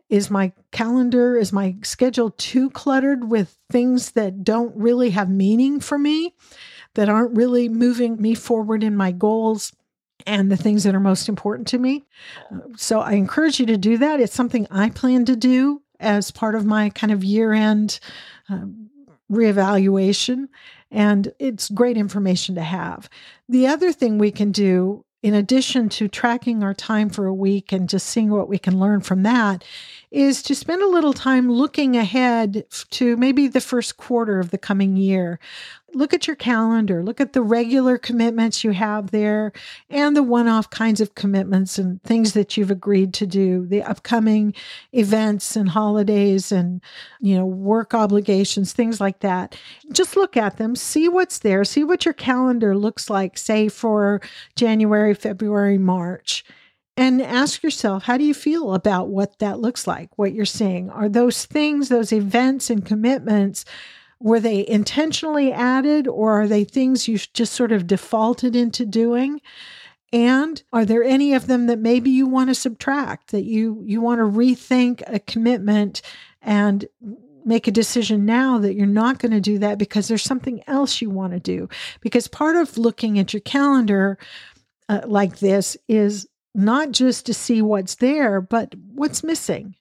Is 0.08 0.30
my 0.30 0.52
calendar, 0.70 1.36
is 1.36 1.52
my 1.52 1.76
schedule 1.82 2.30
too 2.30 2.70
cluttered 2.70 3.28
with 3.28 3.58
things 3.70 4.12
that 4.12 4.44
don't 4.44 4.74
really 4.76 5.10
have 5.10 5.28
meaning 5.28 5.80
for 5.80 5.98
me, 5.98 6.34
that 6.94 7.08
aren't 7.08 7.36
really 7.36 7.68
moving 7.68 8.20
me 8.20 8.34
forward 8.34 8.82
in 8.82 8.96
my 8.96 9.12
goals? 9.12 9.72
And 10.26 10.50
the 10.50 10.56
things 10.56 10.84
that 10.84 10.94
are 10.94 11.00
most 11.00 11.28
important 11.28 11.68
to 11.68 11.78
me. 11.78 12.04
So 12.76 13.00
I 13.00 13.12
encourage 13.12 13.60
you 13.60 13.66
to 13.66 13.76
do 13.76 13.98
that. 13.98 14.20
It's 14.20 14.34
something 14.34 14.66
I 14.70 14.90
plan 14.90 15.24
to 15.26 15.37
do 15.37 15.82
as 16.00 16.30
part 16.30 16.54
of 16.54 16.64
my 16.64 16.90
kind 16.90 17.12
of 17.12 17.24
year 17.24 17.52
end 17.52 18.00
um, 18.48 18.90
reevaluation. 19.30 20.48
And 20.90 21.32
it's 21.38 21.70
great 21.70 21.96
information 21.96 22.54
to 22.54 22.62
have. 22.62 23.08
The 23.48 23.66
other 23.66 23.92
thing 23.92 24.18
we 24.18 24.30
can 24.30 24.52
do, 24.52 25.04
in 25.22 25.34
addition 25.34 25.88
to 25.88 26.06
tracking 26.06 26.62
our 26.62 26.74
time 26.74 27.08
for 27.08 27.26
a 27.26 27.34
week 27.34 27.72
and 27.72 27.88
just 27.88 28.06
seeing 28.06 28.30
what 28.30 28.48
we 28.48 28.58
can 28.58 28.78
learn 28.78 29.00
from 29.00 29.22
that, 29.22 29.64
is 30.10 30.42
to 30.44 30.54
spend 30.54 30.82
a 30.82 30.88
little 30.88 31.14
time 31.14 31.50
looking 31.50 31.96
ahead 31.96 32.64
to 32.90 33.16
maybe 33.16 33.48
the 33.48 33.60
first 33.60 33.96
quarter 33.96 34.38
of 34.38 34.50
the 34.50 34.58
coming 34.58 34.96
year 34.96 35.40
look 35.94 36.12
at 36.12 36.26
your 36.26 36.37
calendar, 36.37 37.02
look 37.02 37.20
at 37.20 37.33
the 37.33 37.42
regular 37.42 37.98
commitments 37.98 38.64
you 38.64 38.72
have 38.72 39.11
there 39.11 39.52
and 39.88 40.16
the 40.16 40.22
one 40.22 40.48
off 40.48 40.70
kinds 40.70 41.00
of 41.00 41.14
commitments 41.14 41.78
and 41.78 42.02
things 42.02 42.33
that 42.33 42.57
you've 42.57 42.70
agreed 42.70 43.14
to 43.14 43.26
do, 43.26 43.66
the 43.66 43.83
upcoming 43.83 44.54
events 44.92 45.57
and 45.57 45.68
holidays 45.68 46.50
and, 46.52 46.80
you 47.20 47.37
know, 47.37 47.46
work 47.46 47.94
obligations, 47.94 48.72
things 48.72 49.00
like 49.00 49.20
that. 49.20 49.57
Just 49.92 50.16
look 50.16 50.37
at 50.37 50.57
them, 50.57 50.76
see 50.76 51.09
what's 51.09 51.38
there, 51.38 51.64
see 51.64 51.85
what 51.85 52.04
your 52.04 52.14
calendar 52.14 52.76
looks 52.76 53.09
like, 53.09 53.38
say 53.38 53.68
for 53.68 54.20
January, 54.57 55.14
February, 55.14 55.78
March 55.78 56.44
and 56.96 57.20
ask 57.20 57.62
yourself 57.62 58.04
how 58.04 58.16
do 58.16 58.24
you 58.24 58.35
feel 58.35 58.74
about 58.74 59.09
what 59.09 59.38
that 59.38 59.59
looks 59.59 59.87
like 59.87 60.16
what 60.16 60.33
you're 60.33 60.44
seeing 60.44 60.90
are 60.90 61.09
those 61.09 61.44
things 61.44 61.88
those 61.88 62.12
events 62.12 62.70
and 62.70 62.87
commitments 62.87 63.64
were 64.24 64.40
they 64.40 64.66
intentionally 64.66 65.52
added 65.52 66.08
or 66.08 66.40
are 66.40 66.48
they 66.48 66.64
things 66.64 67.06
you 67.06 67.18
just 67.18 67.52
sort 67.52 67.70
of 67.70 67.87
defaulted 67.87 68.56
into 68.56 68.87
doing? 68.87 69.38
And 70.14 70.62
are 70.72 70.87
there 70.87 71.04
any 71.04 71.34
of 71.34 71.46
them 71.46 71.66
that 71.66 71.78
maybe 71.78 72.08
you 72.08 72.26
want 72.26 72.48
to 72.48 72.54
subtract, 72.54 73.32
that 73.32 73.44
you 73.44 73.82
you 73.84 74.00
want 74.00 74.20
to 74.20 74.24
rethink 74.24 75.02
a 75.06 75.18
commitment 75.18 76.00
and 76.40 76.87
make 77.44 77.68
a 77.68 77.70
decision 77.70 78.24
now 78.24 78.56
that 78.60 78.72
you're 78.74 78.87
not 78.87 79.18
going 79.18 79.32
to 79.32 79.42
do 79.42 79.58
that 79.58 79.76
because 79.76 80.08
there's 80.08 80.22
something 80.22 80.62
else 80.66 81.02
you 81.02 81.10
want 81.10 81.34
to 81.34 81.40
do? 81.40 81.68
Because 82.00 82.26
part 82.26 82.56
of 82.56 82.78
looking 82.78 83.18
at 83.18 83.34
your 83.34 83.42
calendar 83.42 84.16
uh, 84.88 85.02
like 85.04 85.40
this 85.40 85.76
is 85.87 86.26
not 86.54 86.92
just 86.92 87.26
to 87.26 87.34
see 87.34 87.60
what's 87.60 87.96
there, 87.96 88.40
but 88.40 88.74
what's 88.94 89.22
missing. 89.22 89.74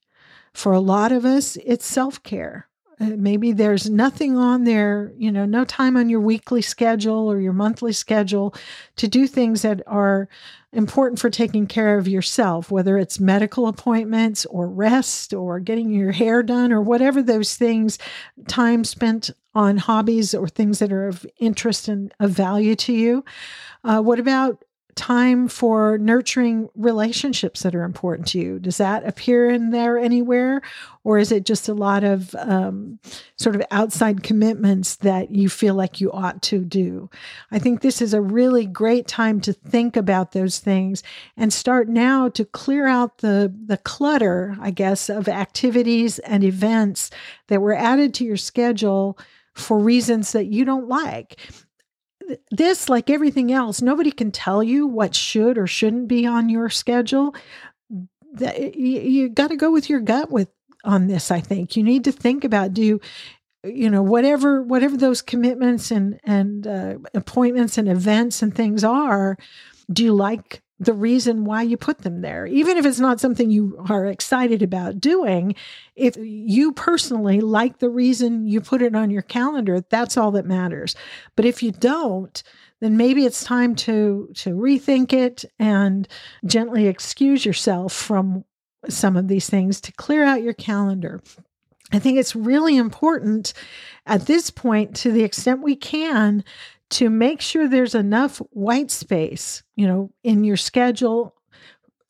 For 0.53 0.73
a 0.73 0.81
lot 0.81 1.13
of 1.13 1.23
us, 1.23 1.57
it's 1.63 1.85
self 1.85 2.21
care. 2.23 2.67
Uh, 2.99 3.11
maybe 3.17 3.51
there's 3.51 3.89
nothing 3.89 4.37
on 4.37 4.63
there, 4.63 5.11
you 5.17 5.31
know, 5.31 5.45
no 5.45 5.65
time 5.65 5.97
on 5.97 6.09
your 6.09 6.19
weekly 6.19 6.61
schedule 6.61 7.31
or 7.31 7.39
your 7.39 7.53
monthly 7.53 7.93
schedule 7.93 8.53
to 8.95 9.07
do 9.07 9.25
things 9.27 9.61
that 9.63 9.81
are 9.87 10.29
important 10.71 11.19
for 11.19 11.29
taking 11.29 11.67
care 11.67 11.97
of 11.97 12.07
yourself, 12.07 12.71
whether 12.71 12.97
it's 12.97 13.19
medical 13.19 13.67
appointments 13.67 14.45
or 14.47 14.67
rest 14.67 15.33
or 15.33 15.59
getting 15.59 15.91
your 15.91 16.11
hair 16.11 16.43
done 16.43 16.71
or 16.71 16.81
whatever 16.81 17.21
those 17.21 17.55
things, 17.55 17.97
time 18.47 18.83
spent 18.83 19.29
on 19.55 19.77
hobbies 19.77 20.33
or 20.33 20.47
things 20.47 20.79
that 20.79 20.91
are 20.91 21.07
of 21.07 21.25
interest 21.37 21.87
and 21.87 22.13
of 22.19 22.31
value 22.31 22.75
to 22.75 22.93
you. 22.93 23.23
Uh, 23.83 24.01
what 24.01 24.19
about 24.19 24.63
time 24.95 25.47
for 25.47 25.97
nurturing 25.97 26.69
relationships 26.75 27.63
that 27.63 27.75
are 27.75 27.83
important 27.83 28.27
to 28.29 28.39
you? 28.39 28.59
Does 28.59 28.77
that 28.77 29.07
appear 29.07 29.49
in 29.49 29.71
there 29.71 29.97
anywhere? 29.97 30.61
Or 31.03 31.17
is 31.17 31.31
it 31.31 31.45
just 31.45 31.67
a 31.67 31.73
lot 31.73 32.03
of 32.03 32.33
um, 32.35 32.99
sort 33.37 33.55
of 33.55 33.63
outside 33.71 34.23
commitments 34.23 34.97
that 34.97 35.31
you 35.31 35.49
feel 35.49 35.75
like 35.75 35.99
you 35.99 36.11
ought 36.11 36.41
to 36.43 36.63
do? 36.63 37.09
I 37.51 37.59
think 37.59 37.81
this 37.81 38.01
is 38.01 38.13
a 38.13 38.21
really 38.21 38.65
great 38.65 39.07
time 39.07 39.41
to 39.41 39.53
think 39.53 39.97
about 39.97 40.31
those 40.31 40.59
things 40.59 41.03
and 41.35 41.51
start 41.51 41.89
now 41.89 42.29
to 42.29 42.45
clear 42.45 42.87
out 42.87 43.19
the, 43.19 43.53
the 43.65 43.77
clutter, 43.77 44.55
I 44.61 44.71
guess, 44.71 45.09
of 45.09 45.27
activities 45.27 46.19
and 46.19 46.43
events 46.43 47.09
that 47.47 47.61
were 47.61 47.75
added 47.75 48.13
to 48.15 48.25
your 48.25 48.37
schedule 48.37 49.17
for 49.53 49.77
reasons 49.77 50.31
that 50.31 50.45
you 50.45 50.65
don't 50.65 50.87
like 50.87 51.37
this, 52.51 52.89
like 52.89 53.09
everything 53.09 53.51
else, 53.51 53.81
nobody 53.81 54.11
can 54.11 54.31
tell 54.31 54.63
you 54.63 54.87
what 54.87 55.15
should 55.15 55.57
or 55.57 55.67
shouldn't 55.67 56.07
be 56.07 56.25
on 56.25 56.49
your 56.49 56.69
schedule. 56.69 57.35
That 58.33 58.75
you, 58.75 59.29
got 59.29 59.49
to 59.49 59.55
go 59.55 59.71
with 59.71 59.89
your 59.89 59.99
gut 59.99 60.31
with 60.31 60.49
on 60.83 61.07
this. 61.07 61.29
I 61.31 61.39
think 61.39 61.77
you 61.77 61.83
need 61.83 62.03
to 62.05 62.11
think 62.11 62.43
about 62.43 62.73
do 62.73 62.81
you, 62.81 63.01
you 63.63 63.89
know 63.89 64.01
whatever 64.01 64.61
whatever 64.61 64.97
those 64.97 65.21
commitments 65.21 65.91
and 65.91 66.19
and 66.23 66.67
uh, 66.67 66.95
appointments 67.13 67.77
and 67.77 67.87
events 67.87 68.41
and 68.41 68.53
things 68.53 68.83
are. 68.83 69.37
Do 69.91 70.03
you 70.03 70.13
like 70.13 70.61
the 70.79 70.93
reason 70.93 71.45
why 71.45 71.61
you 71.61 71.77
put 71.77 71.99
them 71.99 72.21
there. 72.21 72.45
Even 72.45 72.77
if 72.77 72.85
it's 72.85 72.99
not 72.99 73.19
something 73.19 73.49
you 73.49 73.83
are 73.89 74.05
excited 74.07 74.61
about 74.61 74.99
doing, 74.99 75.55
if 75.95 76.17
you 76.17 76.71
personally 76.71 77.41
like 77.41 77.79
the 77.79 77.89
reason 77.89 78.47
you 78.47 78.59
put 78.59 78.81
it 78.81 78.95
on 78.95 79.09
your 79.09 79.21
calendar, 79.21 79.81
that's 79.89 80.17
all 80.17 80.31
that 80.31 80.45
matters. 80.45 80.95
But 81.35 81.45
if 81.45 81.61
you 81.63 81.71
don't, 81.71 82.41
then 82.79 82.97
maybe 82.97 83.25
it's 83.25 83.43
time 83.43 83.75
to 83.75 84.29
to 84.35 84.49
rethink 84.49 85.13
it 85.13 85.45
and 85.57 86.07
gently 86.45 86.87
excuse 86.87 87.45
yourself 87.45 87.93
from 87.93 88.43
some 88.89 89.15
of 89.15 89.27
these 89.27 89.49
things 89.49 89.79
to 89.81 89.91
clear 89.93 90.23
out 90.23 90.43
your 90.43 90.53
calendar. 90.53 91.21
I 91.93 91.99
think 91.99 92.17
it's 92.17 92.35
really 92.35 92.75
important 92.75 93.53
at 94.05 94.25
this 94.25 94.49
point, 94.49 94.95
to 94.97 95.11
the 95.11 95.23
extent 95.23 95.61
we 95.61 95.75
can, 95.75 96.43
to 96.93 97.09
make 97.09 97.41
sure 97.41 97.67
there's 97.67 97.95
enough 97.95 98.37
white 98.51 98.91
space, 98.91 99.63
you 99.75 99.87
know, 99.87 100.11
in 100.23 100.43
your 100.43 100.57
schedule 100.57 101.35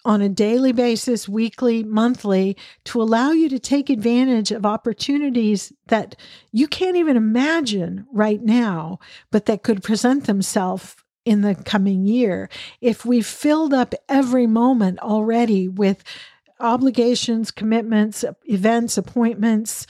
on 0.05 0.21
a 0.21 0.27
daily 0.27 0.73
basis, 0.73 1.29
weekly, 1.29 1.83
monthly, 1.83 2.57
to 2.83 3.01
allow 3.01 3.31
you 3.31 3.47
to 3.47 3.59
take 3.59 3.89
advantage 3.89 4.51
of 4.51 4.65
opportunities 4.65 5.71
that 5.87 6.17
you 6.51 6.67
can't 6.67 6.97
even 6.97 7.15
imagine 7.15 8.05
right 8.11 8.41
now, 8.41 8.99
but 9.31 9.45
that 9.45 9.63
could 9.63 9.81
present 9.81 10.25
themselves 10.25 10.97
in 11.23 11.39
the 11.39 11.55
coming 11.55 12.05
year. 12.05 12.49
If 12.81 13.05
we've 13.05 13.25
filled 13.25 13.73
up 13.73 13.93
every 14.09 14.45
moment 14.45 14.99
already 14.99 15.69
with 15.69 16.03
obligations, 16.59 17.51
commitments, 17.51 18.25
events, 18.43 18.97
appointments, 18.97 19.87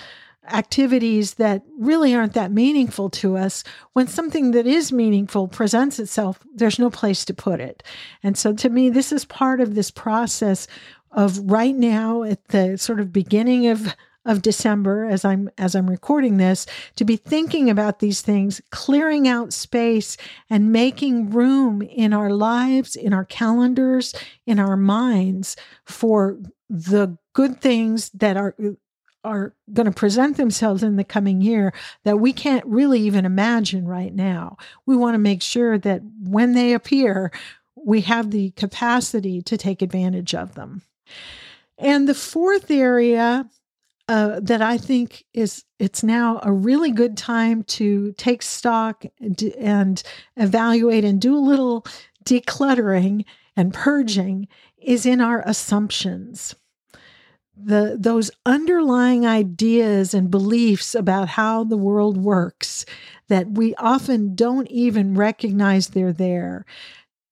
activities 0.52 1.36
that 1.36 1.64
really 1.78 2.14
aren't 2.14 2.34
that 2.34 2.52
meaningful 2.52 3.10
to 3.10 3.38
us, 3.38 3.64
when 3.94 4.08
something 4.08 4.52
that 4.52 4.68
is 4.68 4.92
meaningful 4.92 5.48
presents 5.48 6.00
itself, 6.00 6.40
there's 6.54 6.80
no 6.80 6.90
place 6.90 7.26
to 7.26 7.34
put 7.34 7.60
it. 7.60 7.84
And 8.22 8.38
so 8.38 8.54
to 8.54 8.70
me, 8.70 8.90
this 8.90 9.12
is 9.12 9.26
part 9.26 9.62
of 9.62 9.76
this 9.76 9.92
process 9.92 10.68
of 11.12 11.40
right 11.52 11.76
now 11.76 12.24
at 12.24 12.48
the 12.50 12.78
sort 12.78 13.00
of 13.00 13.14
beginning 13.14 13.68
of 13.68 13.96
of 14.26 14.42
December 14.42 15.06
as 15.06 15.26
I'm 15.26 15.50
as 15.58 15.76
I'm 15.76 15.90
recording 15.90 16.38
this 16.38 16.66
to 16.96 17.04
be 17.04 17.18
thinking 17.18 17.70
about 17.70 18.00
these 18.00 18.22
things, 18.22 18.62
clearing 18.70 19.28
out 19.28 19.52
space 19.52 20.16
and 20.50 20.72
making 20.72 21.32
room 21.32 21.82
in 21.82 22.14
our 22.14 22.30
lives, 22.30 22.96
in 22.96 23.14
our 23.14 23.26
calendars, 23.26 24.16
in 24.46 24.60
our 24.60 24.78
minds 24.78 25.58
for 25.86 26.40
the 26.70 27.18
good 27.34 27.60
things 27.60 28.10
that 28.12 28.38
are 28.38 28.56
are 29.24 29.54
going 29.72 29.86
to 29.86 29.92
present 29.92 30.38
themselves 30.38 30.84
in 30.84 30.96
the 30.96 31.04
coming 31.04 31.42
year 31.42 31.74
that 32.04 32.20
we 32.20 32.34
can't 32.34 32.66
really 32.66 33.02
even 33.02 33.26
imagine 33.26 33.88
right 33.88 34.14
now. 34.14 34.58
We 34.86 34.98
want 34.98 35.16
to 35.16 35.20
make 35.20 35.42
sure 35.42 35.78
that 35.80 36.02
when 36.22 36.54
they 36.54 36.74
appear, 36.74 37.32
we 37.76 38.02
have 38.02 38.32
the 38.32 38.52
capacity 38.52 39.42
to 39.44 39.58
take 39.58 39.82
advantage 39.82 40.36
of 40.36 40.56
them. 40.56 40.82
And 41.78 42.08
the 42.08 42.14
fourth 42.14 42.70
area 42.70 43.50
uh, 44.10 44.40
that 44.42 44.62
I 44.62 44.78
think 44.78 45.24
is 45.34 45.64
it's 45.80 46.04
now 46.04 46.40
a 46.44 46.52
really 46.52 46.92
good 46.92 47.18
time 47.18 47.64
to 47.64 48.14
take 48.14 48.42
stock 48.42 49.06
and 49.20 50.04
evaluate 50.36 51.06
and 51.06 51.22
do 51.22 51.36
a 51.36 51.40
little 51.40 51.86
decluttering 52.26 53.26
and 53.56 53.74
purging 53.74 54.48
is 54.78 55.06
in 55.06 55.22
our 55.22 55.42
assumptions 55.46 56.56
the 57.66 57.98
those 58.00 58.32
underlying 58.46 59.26
ideas 59.26 60.14
and 60.14 60.30
beliefs 60.32 60.96
about 60.96 61.30
how 61.30 61.64
the 61.64 61.78
world 61.78 62.18
works 62.18 62.86
that 63.28 63.52
we 63.52 63.74
often 63.76 64.36
don't 64.36 64.68
even 64.70 65.16
recognize 65.16 65.88
they're 65.88 66.14
there. 66.14 66.66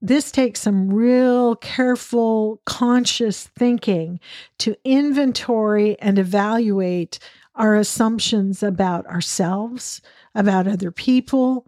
This 0.01 0.31
takes 0.31 0.61
some 0.61 0.91
real 0.91 1.55
careful 1.55 2.61
conscious 2.65 3.47
thinking 3.57 4.19
to 4.59 4.75
inventory 4.83 5.99
and 5.99 6.17
evaluate 6.17 7.19
our 7.55 7.75
assumptions 7.75 8.63
about 8.63 9.05
ourselves 9.07 10.01
about 10.33 10.67
other 10.67 10.91
people 10.91 11.67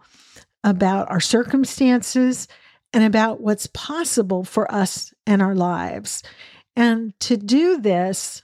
about 0.63 1.09
our 1.11 1.19
circumstances 1.19 2.47
and 2.93 3.03
about 3.03 3.41
what's 3.41 3.67
possible 3.67 4.43
for 4.43 4.71
us 4.71 5.13
and 5.25 5.41
our 5.41 5.55
lives. 5.55 6.23
And 6.75 7.17
to 7.21 7.37
do 7.37 7.79
this, 7.79 8.43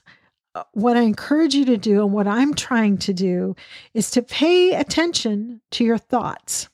Uh, 0.54 0.64
what 0.72 0.96
I 0.96 1.02
encourage 1.02 1.54
you 1.54 1.64
to 1.66 1.76
do 1.76 2.02
and 2.02 2.12
what 2.12 2.26
I'm 2.26 2.54
trying 2.54 2.98
to 2.98 3.12
do 3.12 3.54
is 3.94 4.10
to 4.12 4.22
pay 4.22 4.74
attention 4.74 5.60
to 5.72 5.84
your 5.84 5.98
thoughts. 5.98 6.68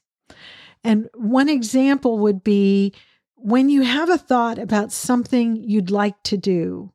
And 0.82 1.10
one 1.14 1.48
example 1.48 2.18
would 2.20 2.42
be 2.42 2.94
when 3.34 3.68
you 3.68 3.82
have 3.82 4.08
a 4.08 4.18
thought 4.18 4.58
about 4.58 4.92
something 4.92 5.56
you'd 5.56 5.90
like 5.90 6.22
to 6.24 6.36
do, 6.36 6.92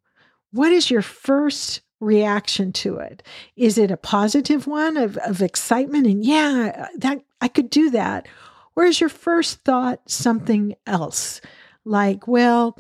what 0.51 0.71
is 0.71 0.89
your 0.89 1.03
first 1.03 1.81
reaction 1.99 2.73
to 2.73 2.97
it? 2.97 3.21
Is 3.55 3.77
it 3.77 3.91
a 3.91 3.97
positive 3.97 4.65
one 4.65 4.97
of, 4.97 5.17
of 5.17 5.41
excitement 5.41 6.07
and 6.07 6.25
yeah, 6.25 6.87
that 6.97 7.21
I 7.41 7.47
could 7.47 7.69
do 7.69 7.91
that? 7.91 8.27
Or 8.75 8.85
is 8.85 8.99
your 8.99 9.09
first 9.09 9.63
thought 9.63 10.01
something 10.09 10.75
else? 10.87 11.41
Like, 11.85 12.27
well, 12.27 12.77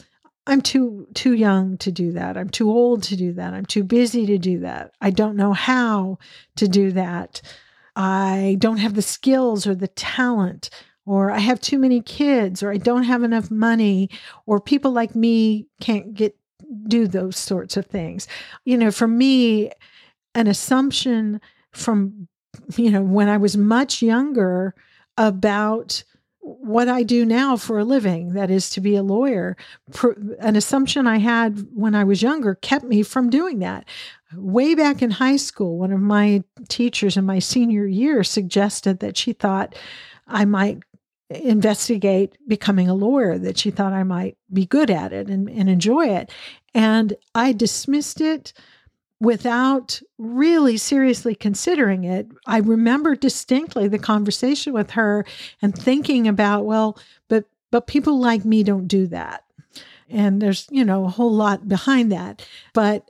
I'm 0.51 0.61
too 0.61 1.07
too 1.13 1.33
young 1.33 1.77
to 1.77 1.93
do 1.93 2.11
that. 2.11 2.35
I'm 2.35 2.49
too 2.49 2.69
old 2.69 3.03
to 3.03 3.15
do 3.15 3.31
that. 3.33 3.53
I'm 3.53 3.65
too 3.65 3.85
busy 3.85 4.25
to 4.25 4.37
do 4.37 4.59
that. 4.59 4.91
I 4.99 5.09
don't 5.09 5.37
know 5.37 5.53
how 5.53 6.19
to 6.57 6.67
do 6.67 6.91
that. 6.91 7.41
I 7.95 8.57
don't 8.59 8.77
have 8.77 8.95
the 8.95 9.01
skills 9.01 9.65
or 9.65 9.75
the 9.75 9.87
talent 9.87 10.69
or 11.05 11.31
I 11.31 11.39
have 11.39 11.61
too 11.61 11.79
many 11.79 12.01
kids 12.01 12.61
or 12.61 12.69
I 12.69 12.75
don't 12.75 13.03
have 13.03 13.23
enough 13.23 13.49
money 13.49 14.09
or 14.45 14.59
people 14.59 14.91
like 14.91 15.15
me 15.15 15.67
can't 15.79 16.13
get 16.13 16.35
do 16.83 17.07
those 17.07 17.37
sorts 17.37 17.77
of 17.77 17.85
things. 17.85 18.27
You 18.65 18.77
know, 18.77 18.91
for 18.91 19.07
me 19.07 19.71
an 20.35 20.47
assumption 20.47 21.39
from 21.71 22.27
you 22.75 22.91
know 22.91 23.01
when 23.01 23.29
I 23.29 23.37
was 23.37 23.55
much 23.55 24.01
younger 24.01 24.75
about 25.17 26.03
what 26.41 26.89
I 26.89 27.03
do 27.03 27.25
now 27.25 27.55
for 27.55 27.79
a 27.79 27.83
living, 27.83 28.33
that 28.33 28.49
is 28.49 28.69
to 28.71 28.81
be 28.81 28.95
a 28.95 29.03
lawyer. 29.03 29.55
An 30.39 30.55
assumption 30.55 31.07
I 31.07 31.17
had 31.17 31.67
when 31.73 31.95
I 31.95 32.03
was 32.03 32.21
younger 32.21 32.55
kept 32.55 32.85
me 32.85 33.03
from 33.03 33.29
doing 33.29 33.59
that. 33.59 33.85
Way 34.33 34.75
back 34.75 35.01
in 35.01 35.11
high 35.11 35.35
school, 35.35 35.77
one 35.77 35.91
of 35.91 35.99
my 35.99 36.43
teachers 36.67 37.17
in 37.17 37.25
my 37.25 37.39
senior 37.39 37.85
year 37.85 38.23
suggested 38.23 38.99
that 38.99 39.17
she 39.17 39.33
thought 39.33 39.75
I 40.27 40.45
might 40.45 40.79
investigate 41.29 42.37
becoming 42.47 42.89
a 42.89 42.93
lawyer, 42.93 43.37
that 43.37 43.57
she 43.57 43.71
thought 43.71 43.93
I 43.93 44.03
might 44.03 44.37
be 44.51 44.65
good 44.65 44.89
at 44.89 45.13
it 45.13 45.29
and, 45.29 45.49
and 45.49 45.69
enjoy 45.69 46.07
it. 46.07 46.31
And 46.73 47.13
I 47.35 47.53
dismissed 47.53 48.19
it 48.21 48.53
without 49.21 50.01
really 50.17 50.77
seriously 50.77 51.35
considering 51.35 52.03
it, 52.03 52.27
I 52.47 52.57
remember 52.57 53.15
distinctly 53.15 53.87
the 53.87 53.99
conversation 53.99 54.73
with 54.73 54.89
her 54.91 55.25
and 55.61 55.75
thinking 55.75 56.27
about, 56.27 56.65
well, 56.65 56.97
but 57.29 57.45
but 57.69 57.87
people 57.87 58.19
like 58.19 58.43
me 58.43 58.63
don't 58.63 58.87
do 58.87 59.07
that. 59.07 59.43
And 60.09 60.41
there's, 60.41 60.67
you 60.71 60.83
know, 60.83 61.05
a 61.05 61.09
whole 61.09 61.31
lot 61.31 61.69
behind 61.69 62.11
that. 62.11 62.45
But 62.73 63.09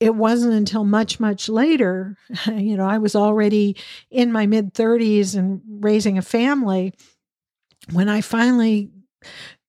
it 0.00 0.14
wasn't 0.14 0.52
until 0.52 0.84
much, 0.84 1.20
much 1.20 1.48
later, 1.48 2.18
you 2.46 2.76
know, 2.76 2.84
I 2.84 2.98
was 2.98 3.14
already 3.14 3.76
in 4.10 4.32
my 4.32 4.46
mid 4.46 4.74
30s 4.74 5.36
and 5.36 5.62
raising 5.66 6.18
a 6.18 6.22
family 6.22 6.92
when 7.92 8.08
I 8.08 8.20
finally 8.20 8.90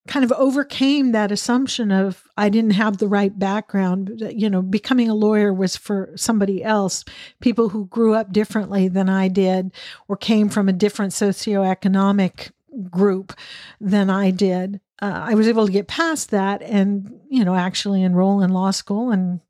kind 0.07 0.25
of 0.25 0.33
overcame 0.33 1.13
that 1.13 1.31
assumption 1.31 1.91
of 1.91 2.23
I 2.37 2.49
didn't 2.49 2.71
have 2.71 2.97
the 2.97 3.07
right 3.07 3.37
background. 3.37 4.21
You 4.35 4.49
know, 4.49 4.61
becoming 4.61 5.09
a 5.09 5.15
lawyer 5.15 5.53
was 5.53 5.77
for 5.77 6.11
somebody 6.15 6.63
else, 6.63 7.05
people 7.39 7.69
who 7.69 7.85
grew 7.85 8.13
up 8.13 8.33
differently 8.33 8.89
than 8.89 9.07
I 9.07 9.29
did 9.29 9.71
or 10.07 10.17
came 10.17 10.49
from 10.49 10.67
a 10.67 10.73
different 10.73 11.13
socioeconomic 11.13 12.51
group 12.89 13.33
than 13.79 14.09
I 14.09 14.31
did. 14.31 14.81
Uh, 15.01 15.25
I 15.29 15.35
was 15.35 15.47
able 15.47 15.65
to 15.65 15.71
get 15.71 15.87
past 15.87 16.31
that 16.31 16.61
and, 16.61 17.19
you 17.29 17.43
know, 17.43 17.55
actually 17.55 18.03
enroll 18.03 18.41
in 18.41 18.51
law 18.51 18.71
school, 18.71 19.11
and 19.11 19.41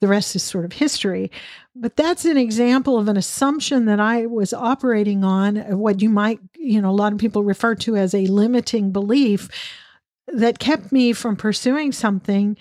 the 0.00 0.06
rest 0.06 0.36
is 0.36 0.42
sort 0.42 0.64
of 0.64 0.72
history. 0.72 1.32
But 1.74 1.96
that's 1.96 2.24
an 2.24 2.36
example 2.36 2.98
of 2.98 3.08
an 3.08 3.16
assumption 3.16 3.86
that 3.86 3.98
I 3.98 4.26
was 4.26 4.52
operating 4.52 5.24
on, 5.24 5.56
what 5.78 6.00
you 6.00 6.10
might, 6.10 6.38
you 6.56 6.80
know, 6.80 6.90
a 6.90 6.92
lot 6.92 7.12
of 7.12 7.18
people 7.18 7.42
refer 7.42 7.74
to 7.76 7.96
as 7.96 8.14
a 8.14 8.26
limiting 8.26 8.92
belief 8.92 9.48
that 10.32 10.58
kept 10.58 10.92
me 10.92 11.12
from 11.12 11.36
pursuing 11.36 11.92
something 11.92 12.56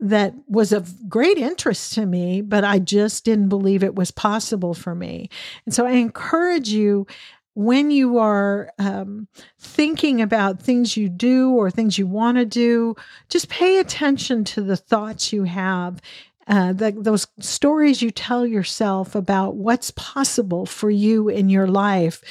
that 0.00 0.32
was 0.46 0.72
of 0.72 1.08
great 1.08 1.38
interest 1.38 1.92
to 1.94 2.06
me, 2.06 2.40
but 2.40 2.64
I 2.64 2.78
just 2.78 3.24
didn't 3.24 3.48
believe 3.48 3.82
it 3.82 3.96
was 3.96 4.10
possible 4.10 4.74
for 4.74 4.94
me. 4.94 5.28
And 5.64 5.74
so 5.74 5.86
I 5.86 5.92
encourage 5.92 6.68
you 6.68 7.06
when 7.54 7.90
you 7.90 8.18
are 8.18 8.70
um, 8.78 9.26
thinking 9.58 10.22
about 10.22 10.62
things 10.62 10.96
you 10.96 11.08
do 11.08 11.50
or 11.50 11.70
things 11.70 11.98
you 11.98 12.06
want 12.06 12.38
to 12.38 12.44
do, 12.44 12.94
just 13.28 13.48
pay 13.48 13.80
attention 13.80 14.44
to 14.44 14.62
the 14.62 14.76
thoughts 14.76 15.32
you 15.32 15.42
have. 15.42 16.00
Uh, 16.46 16.72
the, 16.72 16.92
those 16.92 17.26
stories 17.40 18.00
you 18.00 18.12
tell 18.12 18.46
yourself 18.46 19.16
about 19.16 19.56
what's 19.56 19.90
possible 19.90 20.66
for 20.66 20.88
you 20.88 21.28
in 21.28 21.48
your 21.48 21.66
life 21.66 22.22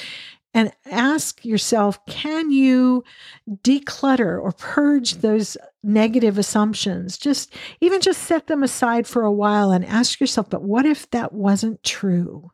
and 0.54 0.72
ask 0.90 1.44
yourself 1.44 2.04
can 2.06 2.50
you 2.50 3.04
declutter 3.62 4.40
or 4.40 4.52
purge 4.52 5.14
those 5.16 5.56
negative 5.82 6.38
assumptions? 6.38 7.18
Just 7.18 7.54
even 7.80 8.00
just 8.00 8.22
set 8.22 8.46
them 8.46 8.62
aside 8.62 9.06
for 9.06 9.22
a 9.22 9.32
while 9.32 9.70
and 9.70 9.84
ask 9.84 10.20
yourself 10.20 10.48
but 10.50 10.62
what 10.62 10.86
if 10.86 11.08
that 11.10 11.32
wasn't 11.32 11.82
true? 11.82 12.50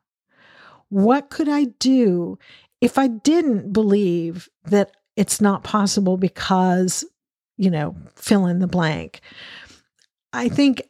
What 0.89 1.31
could 1.31 1.49
i 1.49 1.65
do 1.65 2.39
if 2.81 2.99
i 2.99 3.07
didn't 3.07 3.73
believe 3.73 4.49
that 4.65 4.93
it's 5.17 5.41
not 5.41 5.65
possible 5.65 6.17
because 6.17 7.05
you 7.57 7.71
know 7.71 7.97
fill 8.17 8.47
in 8.47 8.59
the 8.59 8.67
blank? 8.67 9.21
I 10.33 10.49
think 10.49 10.83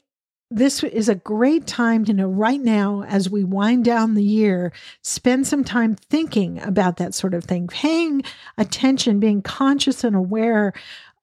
this 0.55 0.85
is 0.85 1.09
a 1.09 1.17
great 1.17 1.67
time 1.67 2.05
to 2.05 2.13
know 2.13 2.29
right 2.29 2.61
now 2.61 3.03
as 3.09 3.29
we 3.29 3.43
wind 3.43 3.85
down 3.85 4.15
the 4.15 4.23
year, 4.23 4.73
spend 5.03 5.47
some 5.47 5.65
time 5.65 5.97
thinking 5.97 6.63
about 6.63 6.97
that 6.99 7.13
sort 7.13 7.35
of 7.35 7.45
thing, 7.45 7.67
paying 7.67 8.23
attention, 8.57 9.19
being 9.19 9.43
conscious 9.43 10.05
and 10.05 10.15
aware 10.15 10.73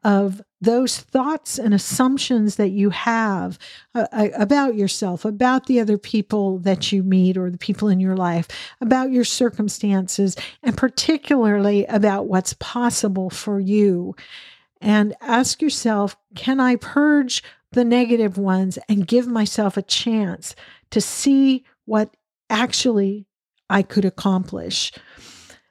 of 0.04 0.41
those 0.60 0.98
thoughts 0.98 1.58
and 1.58 1.74
assumptions 1.74 2.58
that 2.58 2.72
you 2.72 2.89
have 2.89 3.58
uh, 3.96 4.08
uh, 4.12 4.30
about 4.36 4.76
yourself, 4.76 5.24
about 5.24 5.67
the 5.67 5.80
other 5.80 5.98
people 5.98 6.58
that 6.60 6.91
you 6.91 7.02
meet 7.02 7.38
or 7.38 7.50
the 7.50 7.58
people 7.58 7.88
in 7.88 8.00
your 8.00 8.17
life, 8.17 8.48
about 8.82 9.12
your 9.12 9.24
circumstances, 9.24 10.36
and 10.62 10.76
particularly 10.76 11.86
about 11.86 12.28
what's 12.28 12.54
possible 12.54 13.30
for 13.30 13.60
you. 13.60 14.13
And 14.82 15.15
ask 15.22 15.62
yourself, 15.62 16.17
can 16.36 16.60
I 16.60 16.76
purge 16.76 17.44
the 17.72 17.86
negative 17.86 18.38
ones 18.38 18.78
and 18.90 19.08
give 19.08 19.28
myself 19.28 19.78
a 19.78 19.82
chance 19.82 20.56
to 20.92 21.02
see 21.02 21.64
what 21.86 22.16
actually 22.50 23.26
I 23.70 23.82
could 23.82 24.06
accomplish. 24.06 24.92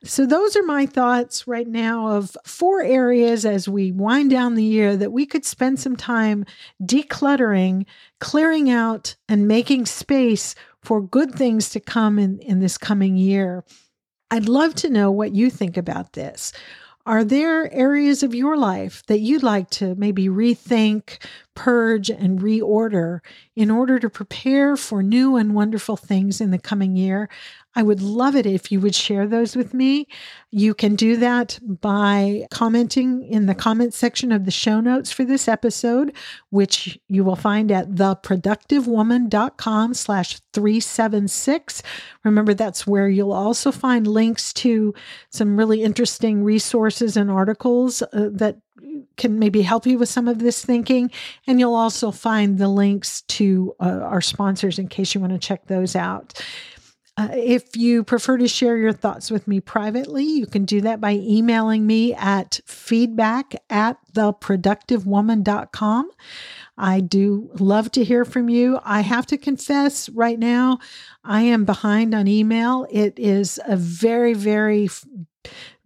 So, 0.03 0.25
those 0.25 0.57
are 0.57 0.63
my 0.63 0.87
thoughts 0.87 1.47
right 1.47 1.69
now 1.69 2.17
of 2.17 2.35
four 2.47 2.83
areas 2.83 3.45
as 3.45 3.69
we 3.69 3.93
wind 3.93 4.31
down 4.31 4.55
the 4.55 4.65
year 4.65 4.97
that 4.97 5.13
we 5.13 5.27
could 5.27 5.45
spend 5.45 5.79
some 5.79 5.95
time 5.95 6.47
decluttering, 6.83 7.85
clearing 8.19 8.71
out, 8.71 9.15
and 9.29 9.47
making 9.47 9.85
space 9.85 10.55
for 10.83 11.03
good 11.03 11.35
things 11.35 11.69
to 11.71 11.81
come 11.81 12.19
in, 12.19 12.39
in 12.39 12.61
this 12.61 12.79
coming 12.79 13.19
year. 13.19 13.63
I'd 14.31 14.49
love 14.49 14.75
to 14.77 14.89
know 14.89 15.11
what 15.11 15.35
you 15.35 15.51
think 15.51 15.77
about 15.77 16.15
this. 16.15 16.55
Are 17.05 17.25
there 17.25 17.73
areas 17.73 18.23
of 18.23 18.35
your 18.35 18.57
life 18.57 19.03
that 19.07 19.21
you'd 19.21 19.43
like 19.43 19.69
to 19.71 19.95
maybe 19.97 20.29
rethink, 20.29 21.19
purge, 21.61 22.09
and 22.09 22.41
reorder 22.41 23.21
in 23.55 23.71
order 23.71 23.99
to 23.99 24.09
prepare 24.09 24.79
for 24.79 25.03
new 25.03 25.37
and 25.37 25.55
wonderful 25.55 25.95
things 25.95 26.41
in 26.41 26.53
the 26.53 26.59
coming 26.59 26.97
year? 26.97 27.29
I 27.77 27.83
would 27.83 28.01
love 28.01 28.35
it 28.35 28.47
if 28.47 28.73
you 28.73 28.81
would 28.81 28.95
share 28.95 29.27
those 29.27 29.55
with 29.55 29.75
me. 29.75 30.09
You 30.51 30.73
can 30.73 30.97
do 30.97 31.19
that 31.19 31.59
by 31.63 32.47
commenting 32.51 33.23
in 33.23 33.45
the 33.45 33.55
comment 33.55 33.93
section 33.93 34.33
of 34.33 34.47
the 34.47 34.51
show 34.51 34.81
notes 34.81 35.13
for 35.13 35.25
this 35.25 35.49
episode, 35.49 36.15
which 36.49 36.99
you 37.09 37.23
will 37.23 37.37
find 37.37 37.71
at 37.71 37.91
theproductivewoman.com 37.91 39.95
slash 39.95 40.41
376. 40.55 41.83
Remember, 42.25 42.55
that's 42.55 42.87
where 42.87 43.09
you'll 43.09 43.33
also 43.33 43.71
find 43.71 44.07
links 44.07 44.55
to 44.55 44.95
some 45.29 45.59
really 45.59 45.83
interesting 45.83 46.43
resources 46.43 47.19
and 47.19 47.31
articles 47.31 48.03
uh, 48.03 48.31
that 48.33 48.57
can 49.17 49.39
maybe 49.39 49.63
help 49.63 49.87
you 49.87 49.99
with 49.99 50.09
some 50.09 50.29
of 50.29 50.39
this 50.39 50.65
thinking. 50.65 51.11
And 51.47 51.61
you'll 51.61 51.75
also 51.75 52.11
find 52.11 52.59
the 52.59 52.69
links 52.69 53.23
to 53.23 53.75
uh, 53.81 54.01
our 54.03 54.21
sponsors 54.21 54.79
in 54.79 54.89
case 54.89 55.15
you 55.15 55.21
want 55.21 55.33
to 55.33 55.39
check 55.39 55.67
those 55.67 55.95
out. 55.95 56.41
Uh, 57.17 57.29
if 57.35 57.77
you 57.77 58.03
prefer 58.03 58.39
to 58.39 58.49
share 58.49 58.79
your 58.79 58.95
thoughts 58.95 59.31
with 59.31 59.47
me 59.47 59.61
privately, 59.61 60.25
you 60.25 60.47
can 60.47 60.65
do 60.65 60.81
that 60.81 61.03
by 61.03 61.13
emailing 61.13 61.87
me 61.87 62.15
at 62.15 62.61
feedback 62.65 63.55
at 63.69 63.99
theproductivewoman.com. 64.15 66.11
I 66.79 67.01
do 67.01 67.51
love 67.59 67.93
to 67.93 68.05
hear 68.05 68.25
from 68.25 68.49
you. 68.49 68.79
I 68.85 69.03
have 69.03 69.27
to 69.27 69.37
confess 69.37 70.09
right 70.09 70.39
now, 70.39 70.79
I 71.23 71.43
am 71.43 71.67
behind 71.67 72.15
on 72.15 72.27
email. 72.27 72.87
It 72.91 73.19
is 73.19 73.61
a 73.67 73.77
very, 73.77 74.33
very 74.33 74.89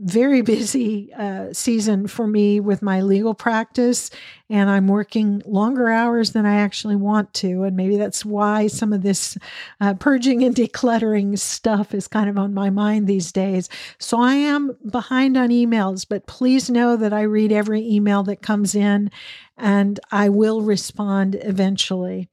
very 0.00 0.42
busy 0.42 1.12
uh, 1.14 1.52
season 1.52 2.08
for 2.08 2.26
me 2.26 2.58
with 2.58 2.82
my 2.82 3.00
legal 3.00 3.32
practice, 3.32 4.10
and 4.50 4.68
I'm 4.68 4.88
working 4.88 5.40
longer 5.46 5.88
hours 5.88 6.32
than 6.32 6.44
I 6.44 6.56
actually 6.56 6.96
want 6.96 7.32
to. 7.34 7.62
And 7.62 7.76
maybe 7.76 7.96
that's 7.96 8.24
why 8.24 8.66
some 8.66 8.92
of 8.92 9.02
this 9.02 9.38
uh, 9.80 9.94
purging 9.94 10.42
and 10.42 10.54
decluttering 10.56 11.38
stuff 11.38 11.94
is 11.94 12.08
kind 12.08 12.28
of 12.28 12.36
on 12.36 12.52
my 12.52 12.70
mind 12.70 13.06
these 13.06 13.30
days. 13.30 13.68
So 13.98 14.20
I 14.20 14.34
am 14.34 14.76
behind 14.90 15.36
on 15.36 15.50
emails, 15.50 16.04
but 16.08 16.26
please 16.26 16.68
know 16.68 16.96
that 16.96 17.12
I 17.12 17.22
read 17.22 17.52
every 17.52 17.80
email 17.88 18.24
that 18.24 18.42
comes 18.42 18.74
in 18.74 19.10
and 19.56 20.00
I 20.10 20.28
will 20.28 20.62
respond 20.62 21.36
eventually. 21.40 22.28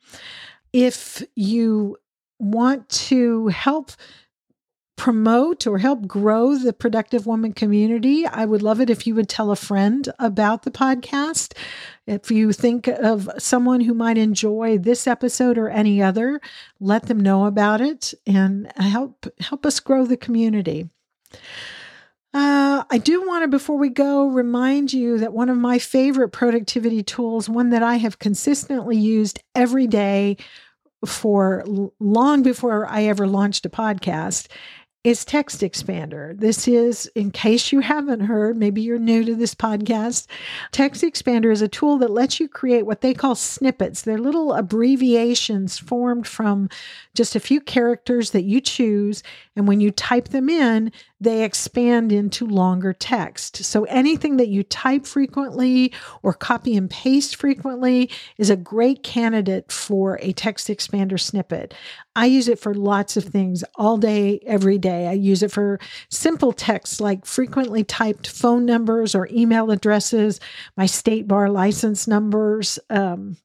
If 0.74 1.22
you 1.36 1.98
want 2.40 2.90
to 2.90 3.48
help 3.48 3.92
promote 5.02 5.66
or 5.66 5.80
help 5.80 6.06
grow 6.06 6.56
the 6.56 6.72
productive 6.72 7.26
woman 7.26 7.54
community, 7.54 8.24
I 8.24 8.46
would 8.46 8.62
love 8.62 8.80
it 8.80 8.88
if 8.88 9.08
you 9.08 9.16
would 9.16 9.28
tell 9.28 9.50
a 9.50 9.56
friend 9.56 10.08
about 10.20 10.62
the 10.62 10.70
podcast. 10.70 11.58
If 12.06 12.30
you 12.30 12.54
think 12.54 12.88
of 12.88 13.28
someone 13.40 13.82
who 13.82 13.96
might 13.96 14.20
enjoy 14.20 14.78
this 14.78 15.08
episode 15.08 15.58
or 15.58 15.70
any 15.70 16.04
other, 16.04 16.40
let 16.80 17.08
them 17.08 17.20
know 17.20 17.48
about 17.48 17.82
it 17.82 18.14
and 18.28 18.72
help 18.78 19.26
help 19.40 19.66
us 19.66 19.80
grow 19.80 20.06
the 20.06 20.18
community. 20.18 20.88
Uh, 22.32 22.84
I 22.88 23.00
do 23.00 23.28
want 23.28 23.44
to, 23.44 23.48
before 23.48 23.80
we 23.80 23.90
go, 23.90 24.28
remind 24.28 24.94
you 24.94 25.18
that 25.18 25.34
one 25.34 25.50
of 25.50 25.58
my 25.58 25.80
favorite 25.80 26.30
productivity 26.30 27.02
tools, 27.02 27.50
one 27.50 27.72
that 27.72 27.82
I 27.82 27.96
have 27.96 28.20
consistently 28.20 28.98
used 28.98 29.42
every 29.56 29.88
day 29.88 30.38
for 31.06 31.64
long 32.00 32.44
before 32.44 32.86
I 32.86 33.06
ever 33.06 33.26
launched 33.26 33.66
a 33.66 33.70
podcast, 33.70 34.48
is 35.04 35.26
Text 35.26 35.62
Expander. 35.62 36.38
This 36.38 36.68
is, 36.68 37.08
in 37.16 37.32
case 37.32 37.72
you 37.72 37.80
haven't 37.80 38.20
heard, 38.20 38.56
maybe 38.56 38.82
you're 38.82 39.00
new 39.00 39.24
to 39.24 39.34
this 39.34 39.56
podcast, 39.56 40.28
Text 40.72 41.02
Expander 41.02 41.52
is 41.52 41.64
a 41.64 41.68
tool 41.68 41.98
that 41.98 42.12
lets 42.12 42.40
you 42.40 42.48
create 42.48 42.86
what 42.86 43.02
they 43.02 43.16
call 43.16 43.34
snippets. 43.34 44.04
They're 44.04 44.20
little 44.20 44.54
abbreviations 44.54 45.80
formed 45.80 46.28
from 46.28 46.70
just 47.16 47.36
a 47.36 47.40
few 47.40 47.60
characters 47.62 48.30
that 48.32 48.44
you 48.44 48.62
choose. 48.62 49.24
And 49.56 49.68
when 49.68 49.80
you 49.80 49.90
type 49.90 50.30
them 50.30 50.50
in, 50.50 50.92
they 51.22 51.44
expand 51.44 52.12
into 52.12 52.48
longer 52.48 52.94
text. 52.94 53.64
So 53.64 53.84
anything 53.86 54.38
that 54.38 54.48
you 54.48 54.64
type 54.64 55.06
frequently 55.06 55.94
or 56.24 56.34
copy 56.34 56.76
and 56.76 56.90
paste 56.90 57.36
frequently 57.36 58.10
is 58.40 58.50
a 58.50 58.56
great 58.56 59.04
candidate 59.04 59.72
for 59.72 60.18
a 60.24 60.34
text 60.34 60.68
expander 60.68 61.20
snippet. 61.20 61.76
I 62.16 62.26
use 62.26 62.48
it 62.48 62.60
for 62.60 62.74
lots 62.74 63.16
of 63.18 63.24
things 63.24 63.64
all 63.76 63.98
day, 63.98 64.42
every 64.48 64.80
day. 64.80 65.08
I 65.08 65.14
use 65.14 65.44
it 65.44 65.52
for 65.52 65.80
simple 66.10 66.52
text 66.52 67.00
like 67.00 67.26
frequently 67.26 67.84
typed 67.84 68.28
phone 68.28 68.66
numbers 68.66 69.14
or 69.14 69.30
email 69.32 69.70
addresses, 69.70 70.40
my 70.76 70.88
state 70.88 71.28
bar 71.28 71.50
license 71.50 72.08
numbers, 72.08 72.80
um, 72.90 73.38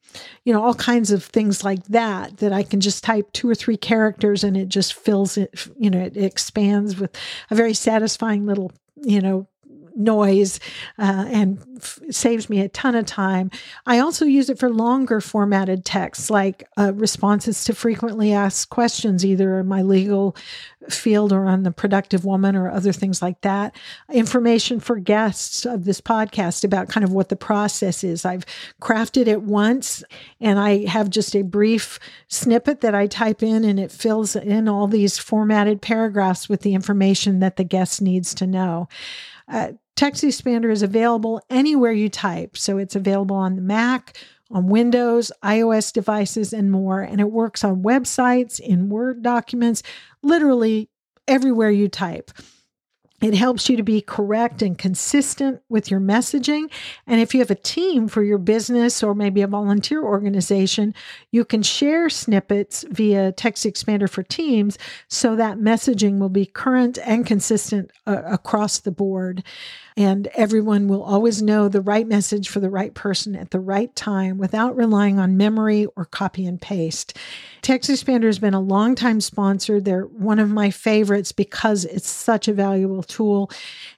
you 0.45 0.53
know, 0.53 0.63
all 0.63 0.75
kinds 0.75 1.11
of 1.11 1.25
things 1.25 1.63
like 1.65 1.85
that, 1.87 2.39
that 2.39 2.53
I 2.53 2.63
can 2.63 2.81
just 2.81 3.05
type 3.05 3.33
two 3.33 3.49
or 3.49 3.55
three 3.55 3.77
characters 3.77 4.45
and 4.45 4.57
it 4.57 4.69
just 4.69 4.95
fills 4.95 5.37
it, 5.37 5.69
you 5.79 5.91
know, 5.91 6.01
it 6.01 6.17
expands 6.17 6.99
with 6.99 7.17
a 7.51 7.55
very 7.67 7.75
satisfying 7.75 8.47
little, 8.47 8.71
you 8.95 9.21
know, 9.21 9.49
noise 9.97 10.61
uh, 10.99 11.27
and 11.29 11.59
f- 11.79 11.99
saves 12.11 12.49
me 12.49 12.61
a 12.61 12.69
ton 12.69 12.95
of 12.95 13.07
time. 13.07 13.51
I 13.87 13.99
also 13.99 14.25
use 14.25 14.51
it 14.51 14.59
for 14.59 14.71
longer 14.71 15.21
formatted 15.21 15.85
texts 15.85 16.31
like 16.31 16.69
uh, 16.77 16.93
responses 16.95 17.65
to 17.65 17.75
frequently 17.75 18.33
asked 18.33 18.71
questions, 18.71 19.25
either 19.25 19.59
in 19.59 19.67
my 19.67 19.83
legal 19.83 20.37
field 20.89 21.33
or 21.33 21.47
on 21.47 21.63
the 21.63 21.73
productive 21.73 22.25
woman 22.25 22.55
or 22.55 22.71
other 22.71 22.93
things 22.93 23.21
like 23.21 23.41
that. 23.41 23.75
Information 24.13 24.81
for 24.81 24.97
guests 24.97 25.65
of 25.67 25.85
this 25.85 26.01
podcast 26.01 26.65
about 26.65 26.89
kind 26.89 27.05
of 27.05 27.13
what 27.13 27.29
the 27.29 27.37
process 27.37 28.05
is. 28.05 28.25
I've 28.25 28.47
crafted 28.81 29.27
it 29.27 29.43
once 29.43 30.05
and 30.41 30.59
I 30.59 30.87
have 30.87 31.11
just 31.11 31.35
a 31.35 31.43
brief 31.43 31.99
snippet 32.29 32.81
that 32.83 32.95
I 32.95 33.07
type 33.07 33.43
in 33.43 33.65
and 33.65 33.81
it 33.81 33.91
fills 33.91 34.37
in 34.37 34.69
all 34.69 34.87
these 34.87 35.19
formatted 35.19 35.83
paragraphs 35.83 36.49
with 36.49 36.61
the 36.61 36.75
information 36.75 37.41
that 37.41 37.57
the 37.57 37.65
guest 37.65 38.01
needs 38.01 38.35
to 38.35 38.47
know. 38.47 38.89
Uh, 39.49 39.73
Text 39.97 40.23
Expander 40.23 40.71
is 40.71 40.83
available 40.83 41.43
anywhere 41.51 41.93
you 41.93 42.09
type. 42.09 42.57
So 42.57 42.79
it's 42.79 42.95
available 42.95 43.37
on 43.37 43.57
the 43.57 43.63
Mac, 43.63 44.17
on 44.51 44.69
Windows, 44.69 45.33
iOS 45.43 45.93
devices, 45.93 46.53
and 46.53 46.71
more. 46.71 47.01
And 47.01 47.21
it 47.21 47.33
works 47.33 47.65
on 47.65 47.83
websites, 47.83 48.61
in 48.61 48.91
Word 48.91 49.23
documents, 49.23 49.83
literally 50.23 50.89
everywhere 51.27 51.71
you 51.71 51.89
type. 51.89 52.31
It 53.23 53.33
helps 53.33 53.71
you 53.71 53.79
to 53.79 53.83
be 53.83 54.03
correct 54.03 54.61
and 54.61 54.77
consistent 54.77 55.63
with 55.71 55.91
your 55.91 56.01
messaging. 56.01 56.71
And 57.07 57.19
if 57.19 57.33
you 57.33 57.41
have 57.41 57.51
a 57.51 57.55
team 57.55 58.09
for 58.09 58.23
your 58.23 58.37
business 58.37 59.03
or 59.03 59.15
maybe 59.15 59.41
a 59.41 59.47
volunteer 59.47 60.03
organization, 60.03 60.95
you 61.31 61.47
can 61.47 61.63
share 61.63 62.11
snippets 62.11 62.85
via 62.91 63.33
Text 63.33 63.65
Expander 63.65 64.09
for 64.09 64.23
Teams 64.23 64.77
so 65.09 65.35
that 65.35 65.57
messaging 65.57 66.19
will 66.19 66.29
be 66.29 66.45
current 66.45 66.99
and 67.07 67.25
consistent 67.25 67.91
uh, 68.07 68.23
across 68.27 68.81
the 68.81 68.93
board. 68.93 69.43
And 69.97 70.29
everyone 70.35 70.89
will 70.89 71.03
always 71.03 71.41
know 71.41 71.69
the 71.69 71.81
right 71.81 72.07
message 72.07 72.51
for 72.51 72.61
the 72.61 72.69
right 72.69 72.93
person 72.93 73.35
at 73.35 73.51
the 73.51 73.61
right 73.61 73.95
time 73.97 74.37
without 74.37 74.77
relying 74.77 75.19
on 75.19 75.39
memory 75.39 75.87
or 75.97 76.05
copy 76.05 76.45
and 76.47 76.61
paste. 76.61 77.17
Text 77.63 77.89
Expander 77.89 78.25
has 78.25 78.39
been 78.39 78.53
a 78.53 78.61
long-time 78.61 79.23
sponsor. 79.23 79.81
They're 79.81 80.05
one 80.05 80.39
of 80.39 80.51
my 80.51 80.71
favorites 80.71 81.33
because 81.33 81.87
it's 81.87 82.11
such 82.11 82.47
a 82.47 82.53
valuable 82.53 83.03
tool. 83.03 83.51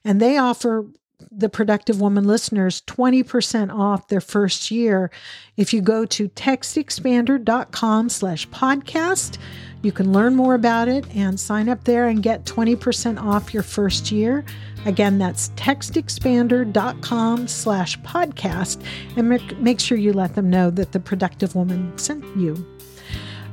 And 0.05 0.21
they 0.21 0.37
offer 0.37 0.85
the 1.31 1.49
productive 1.49 1.99
woman 1.99 2.23
listeners 2.23 2.81
20% 2.87 3.73
off 3.73 4.07
their 4.07 4.21
first 4.21 4.71
year 4.71 5.11
if 5.57 5.73
you 5.73 5.81
go 5.81 6.05
to 6.05 6.29
textexpander.com 6.29 8.09
slash 8.09 8.47
podcast 8.49 9.37
you 9.81 9.91
can 9.91 10.11
learn 10.11 10.35
more 10.35 10.55
about 10.55 10.87
it 10.87 11.05
and 11.15 11.39
sign 11.39 11.69
up 11.69 11.83
there 11.85 12.07
and 12.07 12.21
get 12.21 12.45
20% 12.45 13.21
off 13.21 13.53
your 13.53 13.63
first 13.63 14.11
year 14.11 14.43
Again, 14.85 15.17
that's 15.17 15.49
textexpander.com 15.49 17.47
slash 17.47 17.99
podcast 17.99 18.81
and 19.17 19.29
make 19.61 19.79
sure 19.79 19.97
you 19.97 20.13
let 20.13 20.35
them 20.35 20.49
know 20.49 20.69
that 20.71 20.91
the 20.93 20.99
productive 20.99 21.55
woman 21.55 21.97
sent 21.97 22.23
you. 22.37 22.65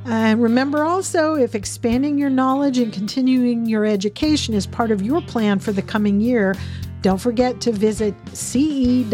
And 0.05 0.41
remember 0.41 0.83
also, 0.85 1.35
if 1.35 1.53
expanding 1.53 2.17
your 2.17 2.29
knowledge 2.29 2.77
and 2.77 2.93
continuing 2.93 3.65
your 3.65 3.83
education 3.85 4.53
is 4.53 4.65
part 4.65 4.91
of 4.91 5.01
your 5.01 5.21
plan 5.21 5.59
for 5.59 5.73
the 5.73 5.81
coming 5.81 6.21
year, 6.21 6.55
don't 7.01 7.19
forget 7.19 7.59
to 7.61 7.73
visit 7.73 8.15
ce.uci.edu 8.33 9.09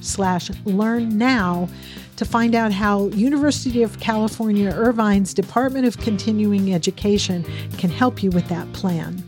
slash 0.00 0.50
learn 0.64 1.18
now 1.18 1.68
to 2.20 2.26
find 2.26 2.54
out 2.54 2.70
how 2.70 3.06
University 3.08 3.82
of 3.82 3.98
California 3.98 4.70
Irvine's 4.70 5.32
Department 5.32 5.86
of 5.86 5.96
Continuing 5.96 6.74
Education 6.74 7.46
can 7.78 7.88
help 7.88 8.22
you 8.22 8.28
with 8.28 8.46
that 8.48 8.70
plan. 8.74 9.24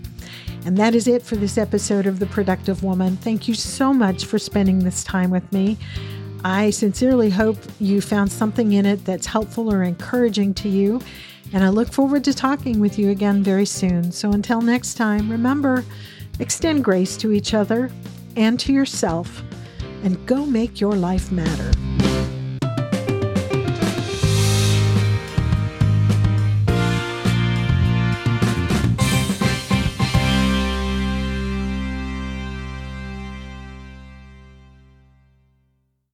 And 0.66 0.76
that 0.76 0.94
is 0.94 1.08
it 1.08 1.22
for 1.22 1.36
this 1.36 1.56
episode 1.56 2.06
of 2.06 2.18
The 2.18 2.26
Productive 2.26 2.84
Woman. 2.84 3.16
Thank 3.16 3.48
you 3.48 3.54
so 3.54 3.94
much 3.94 4.26
for 4.26 4.38
spending 4.38 4.80
this 4.80 5.02
time 5.04 5.30
with 5.30 5.50
me. 5.54 5.78
I 6.44 6.68
sincerely 6.68 7.30
hope 7.30 7.56
you 7.80 8.02
found 8.02 8.30
something 8.30 8.74
in 8.74 8.84
it 8.84 9.06
that's 9.06 9.24
helpful 9.24 9.72
or 9.72 9.82
encouraging 9.82 10.52
to 10.56 10.68
you. 10.68 11.00
And 11.54 11.64
I 11.64 11.70
look 11.70 11.90
forward 11.90 12.24
to 12.24 12.34
talking 12.34 12.78
with 12.78 12.98
you 12.98 13.08
again 13.08 13.42
very 13.42 13.64
soon. 13.64 14.12
So 14.12 14.32
until 14.32 14.60
next 14.60 14.96
time, 14.96 15.30
remember 15.30 15.82
extend 16.40 16.84
grace 16.84 17.16
to 17.16 17.32
each 17.32 17.54
other 17.54 17.90
and 18.36 18.60
to 18.60 18.70
yourself, 18.74 19.42
and 20.04 20.26
go 20.26 20.44
make 20.44 20.78
your 20.78 20.94
life 20.94 21.32
matter. 21.32 21.70